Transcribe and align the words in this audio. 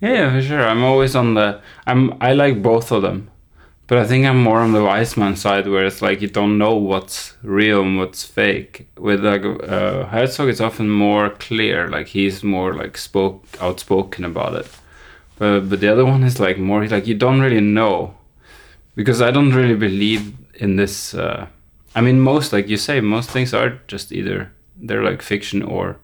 Yeah, 0.00 0.32
for 0.32 0.42
sure. 0.42 0.66
I'm 0.66 0.82
always 0.82 1.14
on 1.14 1.34
the. 1.34 1.60
I'm. 1.86 2.14
I 2.20 2.32
like 2.32 2.62
both 2.62 2.90
of 2.90 3.02
them, 3.02 3.30
but 3.86 3.98
I 3.98 4.06
think 4.06 4.24
I'm 4.24 4.42
more 4.42 4.60
on 4.60 4.72
the 4.72 4.78
Weisman 4.80 5.36
side, 5.36 5.68
where 5.68 5.84
it's 5.84 6.00
like 6.00 6.22
you 6.22 6.28
don't 6.28 6.56
know 6.56 6.74
what's 6.74 7.36
real 7.42 7.82
and 7.82 7.98
what's 7.98 8.24
fake. 8.24 8.88
With 8.96 9.22
like 9.24 9.44
uh, 9.44 10.06
Herzog, 10.06 10.48
it's 10.48 10.60
often 10.60 10.88
more 10.88 11.30
clear. 11.30 11.88
Like 11.88 12.08
he's 12.08 12.42
more 12.42 12.72
like 12.72 12.96
spoke 12.96 13.44
outspoken 13.60 14.24
about 14.24 14.54
it. 14.54 14.68
But 15.38 15.68
but 15.68 15.80
the 15.80 15.92
other 15.92 16.06
one 16.06 16.22
is 16.22 16.40
like 16.40 16.58
more 16.58 16.86
like 16.86 17.06
you 17.06 17.14
don't 17.14 17.40
really 17.40 17.60
know, 17.60 18.14
because 18.96 19.20
I 19.20 19.30
don't 19.30 19.52
really 19.54 19.76
believe 19.76 20.32
in 20.54 20.76
this. 20.76 21.12
Uh, 21.12 21.46
I 21.94 22.00
mean, 22.00 22.20
most 22.20 22.52
like 22.54 22.68
you 22.68 22.78
say, 22.78 23.00
most 23.00 23.30
things 23.30 23.52
are 23.52 23.80
just 23.86 24.12
either 24.12 24.50
they're 24.82 25.04
like 25.04 25.20
fiction 25.20 25.62
or 25.62 25.96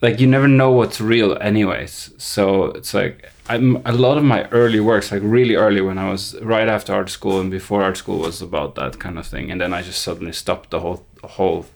like 0.00 0.20
you 0.20 0.26
never 0.26 0.48
know 0.48 0.70
what's 0.70 1.00
real 1.00 1.36
anyways. 1.40 2.12
So 2.18 2.66
it's 2.66 2.94
like 2.94 3.30
i'm 3.48 3.80
a 3.84 3.92
lot 3.92 4.18
of 4.18 4.24
my 4.24 4.46
early 4.48 4.80
works 4.80 5.10
like 5.10 5.22
really 5.24 5.54
early 5.54 5.80
when 5.80 5.98
i 5.98 6.10
was 6.10 6.38
right 6.42 6.68
after 6.68 6.94
art 6.94 7.08
school 7.08 7.40
and 7.40 7.50
before 7.50 7.82
art 7.82 7.96
school 7.96 8.18
was 8.18 8.42
about 8.42 8.74
that 8.74 8.98
kind 8.98 9.18
of 9.18 9.26
thing 9.26 9.50
and 9.50 9.60
then 9.60 9.72
i 9.72 9.82
just 9.82 10.02
suddenly 10.02 10.32
stopped 10.32 10.70
the 10.70 10.80
whole 10.80 11.04
whole 11.24 11.66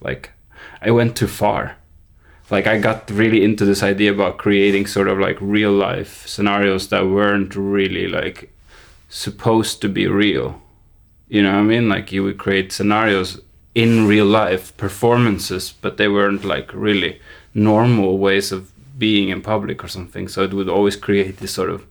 like 0.00 0.30
i 0.80 0.90
went 0.90 1.16
too 1.16 1.26
far. 1.26 1.76
Like 2.50 2.66
i 2.66 2.78
got 2.78 3.10
really 3.10 3.42
into 3.42 3.64
this 3.64 3.82
idea 3.82 4.12
about 4.12 4.36
creating 4.38 4.86
sort 4.86 5.08
of 5.08 5.18
like 5.18 5.38
real 5.40 5.72
life 5.72 6.26
scenarios 6.26 6.88
that 6.88 7.06
weren't 7.06 7.56
really 7.56 8.06
like 8.06 8.52
supposed 9.08 9.80
to 9.80 9.88
be 9.88 10.06
real. 10.06 10.60
You 11.28 11.42
know 11.42 11.52
what 11.52 11.60
i 11.60 11.62
mean? 11.62 11.88
Like 11.88 12.12
you 12.12 12.22
would 12.22 12.38
create 12.38 12.70
scenarios 12.70 13.40
in 13.74 14.06
real 14.06 14.26
life 14.26 14.76
performances, 14.76 15.74
but 15.80 15.96
they 15.96 16.08
weren't 16.08 16.44
like 16.44 16.72
really 16.72 17.20
normal 17.54 18.18
ways 18.18 18.52
of 18.52 18.70
being 18.98 19.28
in 19.28 19.42
public 19.42 19.82
or 19.82 19.88
something. 19.88 20.28
So 20.28 20.42
it 20.42 20.52
would 20.52 20.68
always 20.68 20.96
create 20.96 21.38
this 21.38 21.52
sort 21.52 21.70
of 21.70 21.84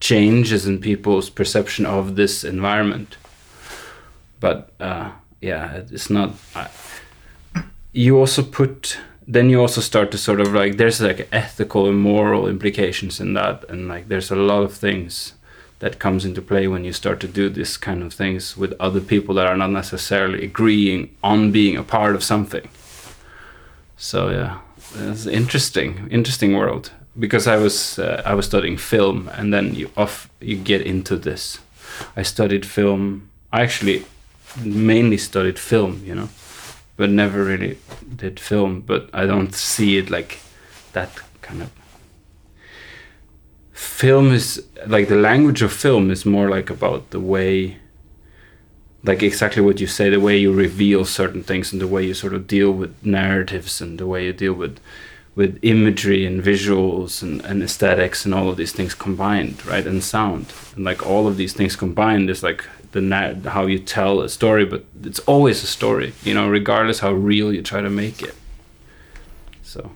changes 0.00 0.66
in 0.66 0.80
people's 0.80 1.30
perception 1.30 1.86
of 1.86 2.16
this 2.16 2.44
environment. 2.44 3.16
But 4.40 4.70
uh, 4.80 5.12
yeah, 5.40 5.82
it's 5.90 6.10
not. 6.10 6.34
Uh, 6.54 6.68
you 7.92 8.18
also 8.18 8.42
put. 8.42 8.98
Then 9.28 9.50
you 9.50 9.60
also 9.60 9.80
start 9.80 10.12
to 10.12 10.18
sort 10.18 10.40
of 10.40 10.54
like 10.54 10.76
there's 10.76 11.00
like 11.00 11.28
ethical 11.32 11.88
and 11.88 11.98
moral 11.98 12.46
implications 12.46 13.20
in 13.20 13.34
that, 13.34 13.64
and 13.68 13.88
like 13.88 14.08
there's 14.08 14.30
a 14.30 14.36
lot 14.36 14.62
of 14.62 14.72
things 14.72 15.32
that 15.78 15.98
comes 15.98 16.24
into 16.24 16.40
play 16.40 16.66
when 16.66 16.84
you 16.84 16.92
start 16.92 17.20
to 17.20 17.28
do 17.28 17.48
this 17.48 17.76
kind 17.76 18.02
of 18.02 18.14
things 18.14 18.56
with 18.56 18.72
other 18.80 19.00
people 19.00 19.34
that 19.34 19.46
are 19.46 19.56
not 19.56 19.70
necessarily 19.70 20.44
agreeing 20.44 21.14
on 21.22 21.52
being 21.52 21.76
a 21.76 21.82
part 21.82 22.14
of 22.14 22.24
something. 22.24 22.68
So 23.96 24.30
yeah, 24.30 24.58
it's 24.94 25.26
interesting, 25.26 26.08
interesting 26.10 26.54
world 26.56 26.92
because 27.18 27.46
I 27.46 27.56
was 27.56 27.98
uh, 27.98 28.22
I 28.24 28.34
was 28.34 28.46
studying 28.46 28.76
film 28.76 29.28
and 29.34 29.52
then 29.52 29.74
you 29.74 29.90
off 29.96 30.28
you 30.40 30.56
get 30.56 30.82
into 30.82 31.16
this. 31.16 31.58
I 32.16 32.22
studied 32.22 32.66
film. 32.66 33.30
I 33.52 33.62
actually 33.62 34.04
mainly 34.62 35.16
studied 35.18 35.58
film, 35.58 36.02
you 36.04 36.14
know, 36.14 36.28
but 36.96 37.10
never 37.10 37.44
really 37.44 37.78
did 38.16 38.38
film. 38.40 38.80
But 38.80 39.08
I 39.12 39.26
don't 39.26 39.54
see 39.54 39.98
it 39.98 40.10
like 40.10 40.40
that 40.92 41.10
kind 41.42 41.62
of 41.62 41.70
film 43.76 44.32
is 44.32 44.66
like 44.86 45.08
the 45.08 45.16
language 45.16 45.60
of 45.60 45.70
film 45.70 46.10
is 46.10 46.24
more 46.24 46.48
like 46.48 46.70
about 46.70 47.10
the 47.10 47.20
way 47.20 47.76
like 49.04 49.22
exactly 49.22 49.60
what 49.60 49.80
you 49.80 49.86
say 49.86 50.08
the 50.08 50.18
way 50.18 50.34
you 50.34 50.50
reveal 50.50 51.04
certain 51.04 51.42
things 51.42 51.72
and 51.72 51.80
the 51.80 51.86
way 51.86 52.02
you 52.02 52.14
sort 52.14 52.32
of 52.32 52.46
deal 52.46 52.72
with 52.72 53.04
narratives 53.04 53.82
and 53.82 53.98
the 53.98 54.06
way 54.06 54.24
you 54.24 54.32
deal 54.32 54.54
with 54.54 54.80
with 55.34 55.58
imagery 55.60 56.24
and 56.24 56.42
visuals 56.42 57.22
and, 57.22 57.44
and 57.44 57.62
aesthetics 57.62 58.24
and 58.24 58.34
all 58.34 58.48
of 58.48 58.56
these 58.56 58.72
things 58.72 58.94
combined 58.94 59.64
right 59.66 59.86
and 59.86 60.02
sound. 60.02 60.50
And 60.74 60.82
like 60.82 61.06
all 61.06 61.28
of 61.28 61.36
these 61.36 61.52
things 61.52 61.76
combined 61.76 62.30
is 62.30 62.42
like 62.42 62.64
the 62.92 63.02
na- 63.02 63.34
how 63.50 63.66
you 63.66 63.78
tell 63.78 64.22
a 64.22 64.28
story 64.30 64.64
but 64.64 64.86
it's 65.04 65.20
always 65.20 65.62
a 65.62 65.66
story 65.66 66.14
you 66.22 66.32
know 66.32 66.48
regardless 66.48 67.00
how 67.00 67.12
real 67.12 67.52
you 67.52 67.60
try 67.60 67.82
to 67.82 67.90
make 67.90 68.22
it. 68.22 68.34
So 69.62 69.90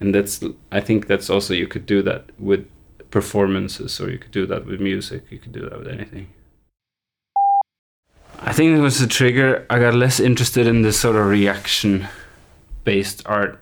and 0.00 0.14
that's 0.14 0.44
i 0.70 0.80
think 0.80 1.06
that's 1.06 1.30
also 1.30 1.54
you 1.54 1.66
could 1.66 1.86
do 1.86 2.02
that 2.02 2.24
with 2.38 2.66
performances, 3.16 3.98
or 3.98 4.10
you 4.10 4.18
could 4.18 4.30
do 4.30 4.44
that 4.44 4.66
with 4.66 4.78
music. 4.78 5.22
You 5.30 5.38
could 5.38 5.52
do 5.52 5.62
that 5.62 5.78
with 5.78 5.88
anything. 5.88 6.26
I 8.40 8.52
think 8.52 8.76
it 8.76 8.82
was 8.82 8.98
the 9.00 9.06
trigger. 9.06 9.64
I 9.70 9.78
got 9.78 9.94
less 9.94 10.20
interested 10.20 10.66
in 10.66 10.82
this 10.82 11.00
sort 11.00 11.16
of 11.16 11.24
reaction 11.24 12.08
based 12.84 13.22
art, 13.24 13.58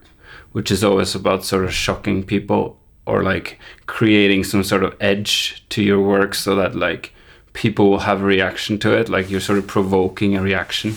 which 0.51 0.73
is 0.73 0.83
always 0.83 1.15
about 1.15 1.45
sort 1.45 1.65
of 1.65 1.73
shocking 1.73 2.25
people 2.25 2.81
or 3.07 3.23
like 3.23 3.61
creating 3.87 4.43
some 4.43 4.65
sort 4.65 4.83
of 4.83 4.97
edge 5.01 5.65
to 5.69 5.85
your 5.85 6.01
work 6.01 6.35
so 6.35 6.57
that 6.57 6.75
like 6.75 7.13
people 7.53 7.89
will 7.89 8.01
have 8.11 8.23
a 8.23 8.25
reaction 8.25 8.77
to 8.81 8.93
it, 8.99 9.09
like 9.09 9.31
you're 9.31 9.49
sort 9.49 9.61
of 9.61 9.69
provoking 9.69 10.37
a 10.37 10.43
reaction 10.43 10.97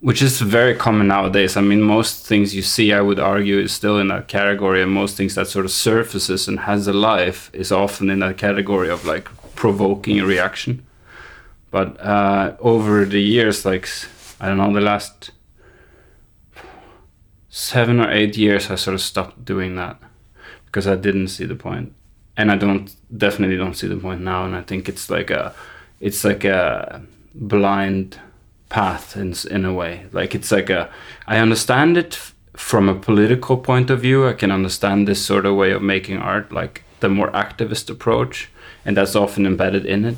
which 0.00 0.22
is 0.22 0.40
very 0.40 0.74
common 0.74 1.08
nowadays. 1.08 1.56
I 1.56 1.60
mean, 1.60 1.82
most 1.82 2.26
things 2.26 2.54
you 2.54 2.62
see, 2.62 2.92
I 2.92 3.02
would 3.02 3.20
argue, 3.20 3.58
is 3.58 3.72
still 3.72 3.98
in 3.98 4.08
that 4.08 4.28
category, 4.28 4.82
and 4.82 4.90
most 4.90 5.16
things 5.16 5.34
that 5.34 5.46
sort 5.46 5.66
of 5.66 5.70
surfaces 5.70 6.48
and 6.48 6.60
has 6.60 6.88
a 6.88 6.92
life 6.92 7.50
is 7.52 7.70
often 7.70 8.08
in 8.08 8.20
that 8.20 8.38
category 8.38 8.88
of 8.88 9.04
like 9.04 9.28
provoking 9.54 10.18
a 10.18 10.26
reaction. 10.26 10.86
But 11.70 12.00
uh, 12.00 12.56
over 12.60 13.04
the 13.04 13.20
years, 13.20 13.64
like 13.64 13.88
I 14.40 14.48
don't 14.48 14.56
know, 14.56 14.72
the 14.72 14.80
last 14.80 15.32
seven 17.50 18.00
or 18.00 18.10
eight 18.10 18.38
years, 18.38 18.70
I 18.70 18.76
sort 18.76 18.94
of 18.94 19.02
stopped 19.02 19.44
doing 19.44 19.76
that 19.76 19.98
because 20.64 20.86
I 20.86 20.96
didn't 20.96 21.28
see 21.28 21.44
the 21.44 21.56
point, 21.56 21.92
and 22.38 22.50
I 22.50 22.56
don't 22.56 22.94
definitely 23.14 23.58
don't 23.58 23.76
see 23.76 23.86
the 23.86 23.96
point 23.96 24.22
now. 24.22 24.46
And 24.46 24.56
I 24.56 24.62
think 24.62 24.88
it's 24.88 25.10
like 25.10 25.30
a, 25.30 25.54
it's 26.00 26.24
like 26.24 26.44
a 26.44 27.02
blind 27.34 28.18
path 28.70 29.16
in 29.16 29.34
in 29.50 29.64
a 29.66 29.74
way. 29.74 30.06
Like 30.12 30.34
it's 30.34 30.50
like 30.50 30.70
a 30.70 30.88
I 31.26 31.38
understand 31.38 31.96
it 31.98 32.18
from 32.56 32.88
a 32.88 32.94
political 32.94 33.58
point 33.58 33.90
of 33.90 34.00
view. 34.00 34.26
I 34.26 34.32
can 34.32 34.50
understand 34.50 35.06
this 35.06 35.24
sort 35.24 35.44
of 35.44 35.56
way 35.56 35.72
of 35.72 35.82
making 35.82 36.18
art, 36.18 36.52
like 36.52 36.82
the 37.00 37.08
more 37.08 37.30
activist 37.32 37.90
approach, 37.90 38.48
and 38.84 38.96
that's 38.96 39.14
often 39.16 39.46
embedded 39.46 39.84
in 39.84 40.04
it. 40.04 40.16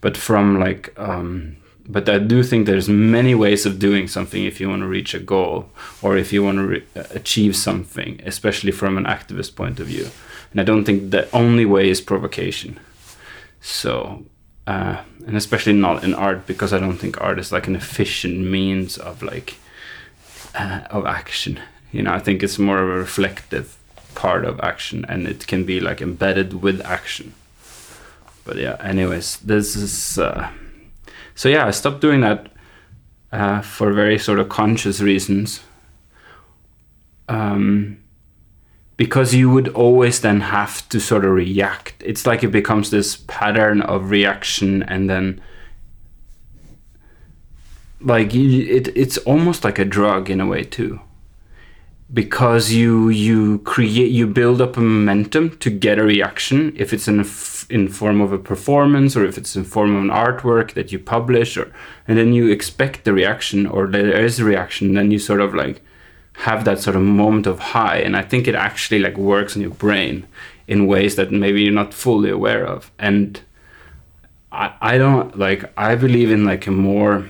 But 0.00 0.16
from 0.16 0.58
like 0.58 0.92
um, 0.98 1.56
but 1.88 2.08
I 2.08 2.18
do 2.18 2.42
think 2.42 2.66
there's 2.66 2.88
many 2.88 3.34
ways 3.34 3.66
of 3.66 3.78
doing 3.78 4.08
something 4.08 4.44
if 4.44 4.60
you 4.60 4.68
want 4.68 4.82
to 4.82 4.88
reach 4.88 5.14
a 5.14 5.18
goal 5.18 5.70
or 6.00 6.16
if 6.16 6.32
you 6.32 6.42
want 6.44 6.58
to 6.58 6.66
re- 6.66 6.84
achieve 7.10 7.56
something, 7.56 8.20
especially 8.24 8.72
from 8.72 8.96
an 8.96 9.04
activist 9.04 9.56
point 9.56 9.80
of 9.80 9.88
view. 9.88 10.08
And 10.52 10.60
I 10.60 10.64
don't 10.64 10.84
think 10.84 11.10
the 11.10 11.30
only 11.32 11.64
way 11.64 11.90
is 11.90 12.00
provocation. 12.00 12.78
So 13.60 14.24
uh, 14.66 15.02
and 15.26 15.36
especially 15.36 15.72
not 15.72 16.04
in 16.04 16.14
art 16.14 16.46
because 16.46 16.72
I 16.72 16.78
don't 16.78 16.98
think 16.98 17.20
art 17.20 17.38
is 17.38 17.52
like 17.52 17.66
an 17.66 17.76
efficient 17.76 18.38
means 18.38 18.98
of 18.98 19.22
like 19.22 19.56
uh, 20.54 20.82
of 20.90 21.06
action. 21.06 21.60
You 21.90 22.02
know, 22.02 22.12
I 22.12 22.18
think 22.18 22.42
it's 22.42 22.58
more 22.58 22.78
of 22.78 22.88
a 22.88 22.98
reflective 22.98 23.76
part 24.14 24.44
of 24.44 24.60
action, 24.60 25.04
and 25.08 25.26
it 25.26 25.46
can 25.46 25.64
be 25.64 25.80
like 25.80 26.00
embedded 26.00 26.62
with 26.62 26.80
action. 26.84 27.34
But 28.44 28.56
yeah, 28.56 28.76
anyways, 28.80 29.38
this 29.38 29.76
is 29.76 30.18
uh, 30.18 30.50
so 31.34 31.48
yeah. 31.48 31.66
I 31.66 31.70
stopped 31.70 32.00
doing 32.00 32.20
that 32.20 32.48
uh, 33.32 33.60
for 33.62 33.92
very 33.92 34.18
sort 34.18 34.38
of 34.38 34.48
conscious 34.48 35.00
reasons. 35.00 35.60
Um, 37.28 38.01
because 38.96 39.34
you 39.34 39.50
would 39.50 39.68
always 39.68 40.20
then 40.20 40.40
have 40.40 40.88
to 40.90 41.00
sort 41.00 41.24
of 41.24 41.32
react. 41.32 41.94
It's 42.04 42.26
like 42.26 42.44
it 42.44 42.52
becomes 42.52 42.90
this 42.90 43.16
pattern 43.16 43.82
of 43.82 44.10
reaction, 44.10 44.82
and 44.82 45.08
then 45.08 45.40
like 48.00 48.34
it, 48.34 48.88
it's 48.96 49.18
almost 49.18 49.64
like 49.64 49.78
a 49.78 49.84
drug 49.84 50.30
in 50.30 50.40
a 50.40 50.46
way 50.46 50.64
too 50.64 51.00
because 52.12 52.72
you 52.72 53.08
you 53.08 53.58
create 53.60 54.10
you 54.10 54.26
build 54.26 54.60
up 54.60 54.76
a 54.76 54.80
momentum 54.80 55.56
to 55.58 55.70
get 55.70 55.98
a 55.98 56.04
reaction 56.04 56.74
if 56.76 56.92
it's 56.92 57.08
in 57.08 57.24
in 57.70 57.88
form 57.88 58.20
of 58.20 58.32
a 58.32 58.38
performance 58.38 59.16
or 59.16 59.24
if 59.24 59.38
it's 59.38 59.56
in 59.56 59.64
form 59.64 59.96
of 59.96 60.02
an 60.02 60.10
artwork 60.10 60.74
that 60.74 60.92
you 60.92 60.98
publish 60.98 61.56
or 61.56 61.72
and 62.06 62.18
then 62.18 62.32
you 62.32 62.50
expect 62.50 63.04
the 63.04 63.12
reaction 63.12 63.66
or 63.66 63.86
there 63.86 64.24
is 64.24 64.38
a 64.38 64.44
reaction 64.44 64.94
then 64.94 65.10
you 65.10 65.18
sort 65.18 65.40
of 65.40 65.54
like 65.54 65.82
have 66.34 66.64
that 66.64 66.80
sort 66.80 66.96
of 66.96 67.02
moment 67.02 67.46
of 67.46 67.58
high 67.58 67.96
and 67.96 68.16
i 68.16 68.22
think 68.22 68.48
it 68.48 68.54
actually 68.54 68.98
like 68.98 69.16
works 69.16 69.54
in 69.54 69.62
your 69.62 69.70
brain 69.70 70.26
in 70.66 70.86
ways 70.86 71.16
that 71.16 71.30
maybe 71.30 71.62
you're 71.62 71.72
not 71.72 71.92
fully 71.92 72.30
aware 72.30 72.64
of. 72.66 72.90
And 72.98 73.40
i 74.50 74.72
i 74.80 74.98
don't 74.98 75.38
like 75.38 75.62
i 75.76 75.94
believe 75.94 76.30
in 76.30 76.44
like 76.44 76.66
a 76.66 76.70
more 76.70 77.28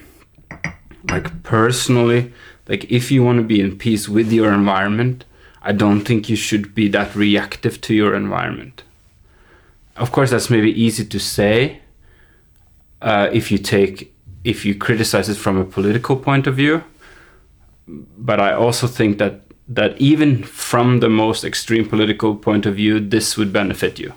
like 1.11 1.43
personally 1.43 2.33
like 2.69 2.85
if 2.91 3.11
you 3.11 3.23
want 3.25 3.39
to 3.39 3.45
be 3.55 3.61
in 3.61 3.77
peace 3.77 4.09
with 4.09 4.33
your 4.33 4.53
environment 4.53 5.25
i 5.63 5.73
don't 5.73 6.03
think 6.03 6.29
you 6.29 6.37
should 6.37 6.75
be 6.75 6.89
that 6.89 7.15
reactive 7.15 7.81
to 7.81 7.95
your 7.95 8.15
environment. 8.15 8.83
Of 9.97 10.11
course 10.11 10.31
that's 10.31 10.51
maybe 10.51 10.73
easy 10.87 11.05
to 11.05 11.19
say 11.21 11.81
uh, 13.03 13.29
if 13.33 13.51
you 13.53 13.59
take 13.59 14.15
if 14.43 14.65
you 14.65 14.75
criticize 14.75 15.29
it 15.29 15.37
from 15.37 15.57
a 15.59 15.65
political 15.65 16.17
point 16.17 16.47
of 16.47 16.57
view 16.57 16.83
but 17.87 18.41
I 18.41 18.53
also 18.53 18.87
think 18.87 19.19
that 19.19 19.43
that 19.69 19.99
even 20.01 20.43
from 20.43 21.01
the 21.01 21.09
most 21.09 21.45
extreme 21.45 21.89
political 21.89 22.35
point 22.35 22.67
of 22.67 22.75
view, 22.77 23.01
this 23.01 23.37
would 23.37 23.53
benefit 23.53 23.99
you. 23.99 24.13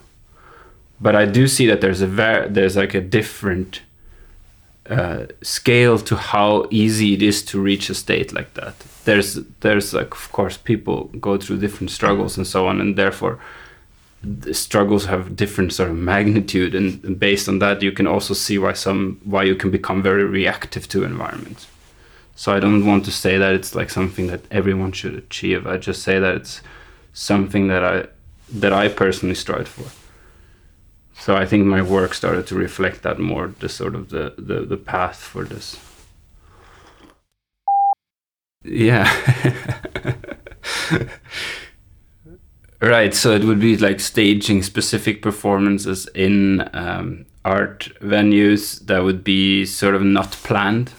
But 1.00 1.16
I 1.16 1.26
do 1.26 1.48
see 1.48 1.68
that 1.68 1.82
there's 1.82 2.02
a 2.02 2.08
ver- 2.08 2.48
there's 2.50 2.76
like 2.76 2.94
a 2.94 3.02
different 3.02 3.82
uh, 4.90 5.26
scale 5.42 5.98
to 6.00 6.16
how 6.16 6.68
easy 6.72 7.14
it 7.14 7.22
is 7.22 7.44
to 7.46 7.60
reach 7.60 7.90
a 7.90 7.94
state 7.94 8.34
like 8.34 8.54
that. 8.54 8.76
There's 9.06 9.36
there's 9.62 9.94
like 9.94 10.14
of 10.14 10.32
course 10.32 10.58
people 10.58 11.06
go 11.20 11.38
through 11.38 11.60
different 11.60 11.92
struggles 11.92 12.38
and 12.38 12.48
so 12.48 12.68
on, 12.68 12.82
and 12.82 12.96
therefore 12.96 13.40
the 14.24 14.54
struggles 14.54 15.06
have 15.06 15.36
different 15.36 15.74
sort 15.74 15.90
of 15.90 15.96
magnitude, 15.96 16.74
and, 16.74 17.20
based 17.20 17.48
on 17.48 17.60
that, 17.60 17.82
you 17.82 17.92
can 17.92 18.08
also 18.08 18.34
see 18.34 18.58
why 18.58 18.74
some 18.74 19.20
why 19.24 19.44
you 19.44 19.56
can 19.56 19.70
become 19.70 20.02
very 20.02 20.24
reactive 20.24 20.88
to 20.90 21.04
environments. 21.04 21.68
So 22.36 22.54
I 22.54 22.60
don't 22.60 22.86
want 22.86 23.06
to 23.06 23.12
say 23.12 23.38
that 23.38 23.54
it's 23.54 23.74
like 23.74 23.90
something 23.90 24.28
that 24.28 24.42
everyone 24.52 24.92
should 24.92 25.16
achieve. 25.16 25.66
I 25.66 25.78
just 25.78 26.04
say 26.04 26.20
that 26.20 26.36
it's 26.36 26.62
something 27.14 27.68
that 27.70 27.84
I 27.84 28.08
that 28.54 28.74
I 28.74 28.90
personally 28.90 29.36
strive 29.36 29.70
for. 29.70 29.90
So 31.18 31.36
I 31.36 31.46
think 31.46 31.66
my 31.66 31.82
work 31.82 32.14
started 32.14 32.46
to 32.48 32.56
reflect 32.56 33.04
that 33.04 33.20
more, 33.20 33.54
the 33.60 33.70
sort 33.70 33.96
of 33.96 34.10
the 34.10 34.34
the, 34.38 34.66
the 34.66 34.78
path 34.78 35.18
for 35.18 35.46
this. 35.46 35.80
Yeah. 38.64 39.10
right. 42.82 43.14
So 43.14 43.32
it 43.32 43.44
would 43.46 43.60
be 43.60 43.78
like 43.78 44.00
staging 44.02 44.64
specific 44.64 45.22
performances 45.22 46.08
in 46.16 46.68
um, 46.74 47.26
art 47.46 47.92
venues 48.02 48.86
that 48.88 49.04
would 49.04 49.24
be 49.24 49.66
sort 49.66 49.96
of 49.96 50.04
not 50.04 50.32
planned 50.32 50.90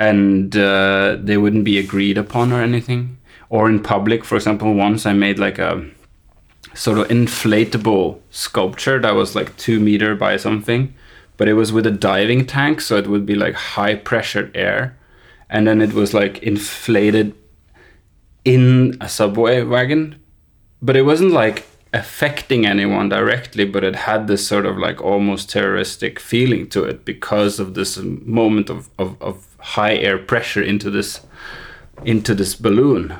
and 0.00 0.56
uh, 0.56 1.18
they 1.20 1.36
wouldn't 1.36 1.62
be 1.62 1.78
agreed 1.78 2.16
upon 2.16 2.52
or 2.52 2.62
anything. 2.62 3.18
Or 3.50 3.68
in 3.68 3.82
public, 3.82 4.24
for 4.24 4.36
example, 4.36 4.72
once 4.72 5.04
I 5.04 5.12
made 5.12 5.38
like 5.38 5.58
a 5.58 5.86
sort 6.74 6.98
of 6.98 7.08
inflatable 7.08 8.20
sculpture 8.30 8.98
that 8.98 9.14
was 9.14 9.36
like 9.36 9.56
two 9.58 9.78
meter 9.78 10.16
by 10.16 10.38
something, 10.38 10.94
but 11.36 11.48
it 11.48 11.52
was 11.54 11.72
with 11.72 11.86
a 11.86 11.90
diving 11.90 12.46
tank, 12.46 12.80
so 12.80 12.96
it 12.96 13.08
would 13.08 13.26
be 13.26 13.34
like 13.34 13.54
high 13.54 13.94
pressured 13.94 14.56
air, 14.56 14.96
and 15.50 15.66
then 15.66 15.82
it 15.82 15.92
was 15.92 16.14
like 16.14 16.42
inflated 16.42 17.34
in 18.44 18.96
a 19.00 19.08
subway 19.08 19.62
wagon, 19.62 20.18
but 20.80 20.96
it 20.96 21.02
wasn't 21.02 21.32
like 21.32 21.66
affecting 21.92 22.64
anyone 22.64 23.08
directly, 23.08 23.64
but 23.64 23.84
it 23.84 23.96
had 23.96 24.28
this 24.28 24.46
sort 24.46 24.64
of 24.64 24.78
like 24.78 25.02
almost 25.02 25.50
terroristic 25.50 26.20
feeling 26.20 26.68
to 26.68 26.84
it 26.84 27.04
because 27.04 27.58
of 27.58 27.74
this 27.74 27.98
moment 27.98 28.70
of, 28.70 28.88
of, 28.96 29.20
of 29.20 29.49
high 29.60 29.94
air 29.94 30.18
pressure 30.18 30.62
into 30.62 30.90
this 30.90 31.20
into 32.04 32.34
this 32.34 32.54
balloon. 32.54 33.16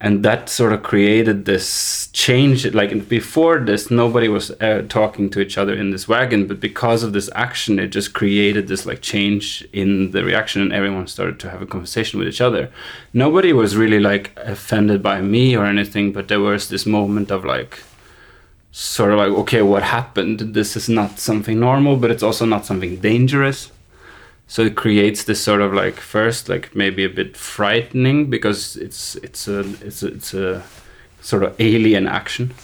And 0.00 0.22
that 0.22 0.50
sort 0.50 0.74
of 0.74 0.82
created 0.82 1.46
this 1.46 2.08
change 2.12 2.66
like 2.74 3.08
before 3.08 3.58
this 3.58 3.90
nobody 3.90 4.28
was 4.28 4.50
uh, 4.60 4.84
talking 4.88 5.30
to 5.30 5.40
each 5.40 5.56
other 5.56 5.72
in 5.72 5.92
this 5.92 6.06
wagon 6.06 6.46
but 6.46 6.60
because 6.60 7.02
of 7.02 7.14
this 7.14 7.30
action 7.34 7.78
it 7.78 7.88
just 7.88 8.12
created 8.12 8.68
this 8.68 8.84
like 8.84 9.00
change 9.00 9.66
in 9.72 10.10
the 10.10 10.22
reaction 10.22 10.60
and 10.60 10.74
everyone 10.74 11.06
started 11.06 11.40
to 11.40 11.48
have 11.48 11.62
a 11.62 11.66
conversation 11.66 12.18
with 12.18 12.28
each 12.28 12.42
other. 12.42 12.70
Nobody 13.14 13.52
was 13.54 13.76
really 13.76 14.00
like 14.00 14.32
offended 14.36 15.02
by 15.02 15.22
me 15.22 15.56
or 15.56 15.64
anything 15.64 16.12
but 16.12 16.28
there 16.28 16.40
was 16.40 16.68
this 16.68 16.84
moment 16.84 17.30
of 17.30 17.44
like 17.44 17.78
sort 18.72 19.12
of 19.12 19.18
like 19.18 19.30
okay 19.30 19.62
what 19.62 19.84
happened? 19.84 20.40
This 20.40 20.76
is 20.76 20.88
not 20.88 21.18
something 21.18 21.58
normal 21.58 21.96
but 21.96 22.10
it's 22.10 22.22
also 22.22 22.44
not 22.44 22.66
something 22.66 22.96
dangerous 22.96 23.70
so 24.46 24.62
it 24.62 24.76
creates 24.76 25.24
this 25.24 25.42
sort 25.42 25.60
of 25.60 25.72
like 25.72 25.96
first 25.96 26.48
like 26.48 26.74
maybe 26.74 27.04
a 27.04 27.08
bit 27.08 27.36
frightening 27.36 28.28
because 28.28 28.76
it's 28.76 29.16
it's 29.16 29.48
a 29.48 29.60
it's 29.84 30.02
a, 30.02 30.08
it's 30.08 30.34
a 30.34 30.62
sort 31.20 31.42
of 31.42 31.54
alien 31.58 32.06
action. 32.06 32.54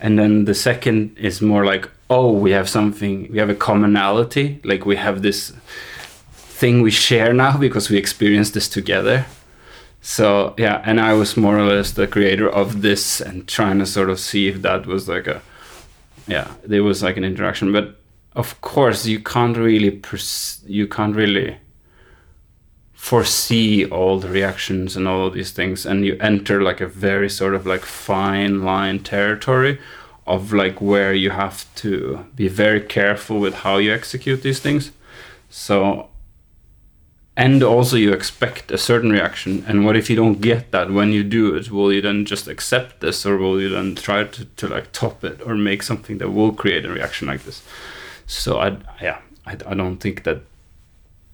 And 0.00 0.18
then 0.18 0.46
the 0.46 0.54
second 0.54 1.16
is 1.16 1.40
more 1.40 1.64
like 1.64 1.88
oh 2.10 2.32
we 2.32 2.50
have 2.50 2.68
something 2.68 3.30
we 3.30 3.38
have 3.38 3.50
a 3.50 3.54
commonality. 3.54 4.60
Like 4.64 4.84
we 4.84 4.96
have 4.96 5.22
this 5.22 5.52
thing 6.34 6.82
we 6.82 6.90
share 6.90 7.32
now 7.32 7.56
because 7.56 7.88
we 7.88 7.96
experienced 7.96 8.54
this 8.54 8.68
together. 8.68 9.26
So 10.00 10.54
yeah 10.58 10.82
and 10.84 11.00
i 11.00 11.12
was 11.12 11.36
more 11.36 11.56
or 11.56 11.66
less 11.66 11.92
the 11.92 12.08
creator 12.08 12.48
of 12.48 12.82
this 12.82 13.20
and 13.20 13.46
trying 13.46 13.78
to 13.78 13.86
sort 13.86 14.10
of 14.10 14.18
see 14.18 14.48
if 14.48 14.60
that 14.62 14.84
was 14.84 15.08
like 15.08 15.28
a 15.28 15.40
yeah 16.26 16.48
there 16.64 16.82
was 16.82 17.00
like 17.04 17.16
an 17.16 17.22
interaction. 17.22 17.72
But 17.72 18.01
of 18.34 18.60
course 18.60 19.06
you 19.06 19.20
can't 19.20 19.56
really 19.56 19.90
pers- 19.90 20.62
you 20.66 20.86
can't 20.86 21.14
really 21.16 21.58
foresee 23.02 23.84
all 23.86 24.20
the 24.20 24.28
reactions 24.28 24.96
and 24.96 25.08
all 25.08 25.26
of 25.26 25.34
these 25.34 25.50
things 25.50 25.84
and 25.84 26.06
you 26.06 26.16
enter 26.20 26.62
like 26.62 26.80
a 26.80 26.86
very 26.86 27.28
sort 27.28 27.54
of 27.54 27.66
like 27.66 27.82
fine 27.82 28.62
line 28.62 28.98
territory 29.00 29.78
of 30.24 30.52
like 30.52 30.80
where 30.80 31.12
you 31.12 31.30
have 31.30 31.66
to 31.74 32.24
be 32.36 32.46
very 32.46 32.80
careful 32.80 33.40
with 33.40 33.54
how 33.54 33.76
you 33.76 33.92
execute 33.92 34.42
these 34.42 34.60
things. 34.60 34.92
So 35.50 36.08
and 37.36 37.62
also 37.62 37.96
you 37.96 38.12
expect 38.12 38.70
a 38.70 38.78
certain 38.78 39.10
reaction 39.10 39.64
and 39.66 39.84
what 39.84 39.96
if 39.96 40.08
you 40.08 40.14
don't 40.14 40.40
get 40.40 40.70
that? 40.70 40.92
When 40.92 41.10
you 41.10 41.24
do 41.24 41.56
it 41.56 41.72
will 41.72 41.92
you 41.92 42.00
then 42.00 42.24
just 42.24 42.46
accept 42.46 43.00
this 43.00 43.26
or 43.26 43.36
will 43.36 43.60
you 43.60 43.68
then 43.68 43.96
try 43.96 44.24
to, 44.24 44.44
to 44.44 44.68
like 44.68 44.92
top 44.92 45.24
it 45.24 45.40
or 45.44 45.56
make 45.56 45.82
something 45.82 46.18
that 46.18 46.30
will 46.30 46.52
create 46.52 46.84
a 46.84 46.92
reaction 46.92 47.26
like 47.26 47.42
this 47.42 47.62
so 48.32 48.58
I 48.58 48.76
yeah 49.00 49.18
I, 49.46 49.52
I 49.52 49.74
don't 49.74 49.98
think 49.98 50.24
that 50.24 50.42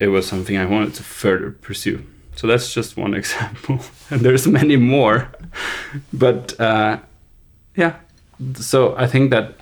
it 0.01 0.09
was 0.09 0.27
something 0.27 0.57
I 0.57 0.65
wanted 0.65 0.95
to 0.95 1.03
further 1.03 1.51
pursue. 1.51 2.05
So 2.37 2.47
that's 2.47 2.73
just 2.73 2.97
one 2.97 3.15
example, 3.23 3.81
and 4.11 4.21
there's 4.21 4.47
many 4.47 4.77
more. 4.77 5.31
but 6.13 6.59
uh, 6.61 6.99
yeah, 7.77 7.97
so 8.55 8.97
I 8.97 9.07
think 9.07 9.31
that 9.31 9.57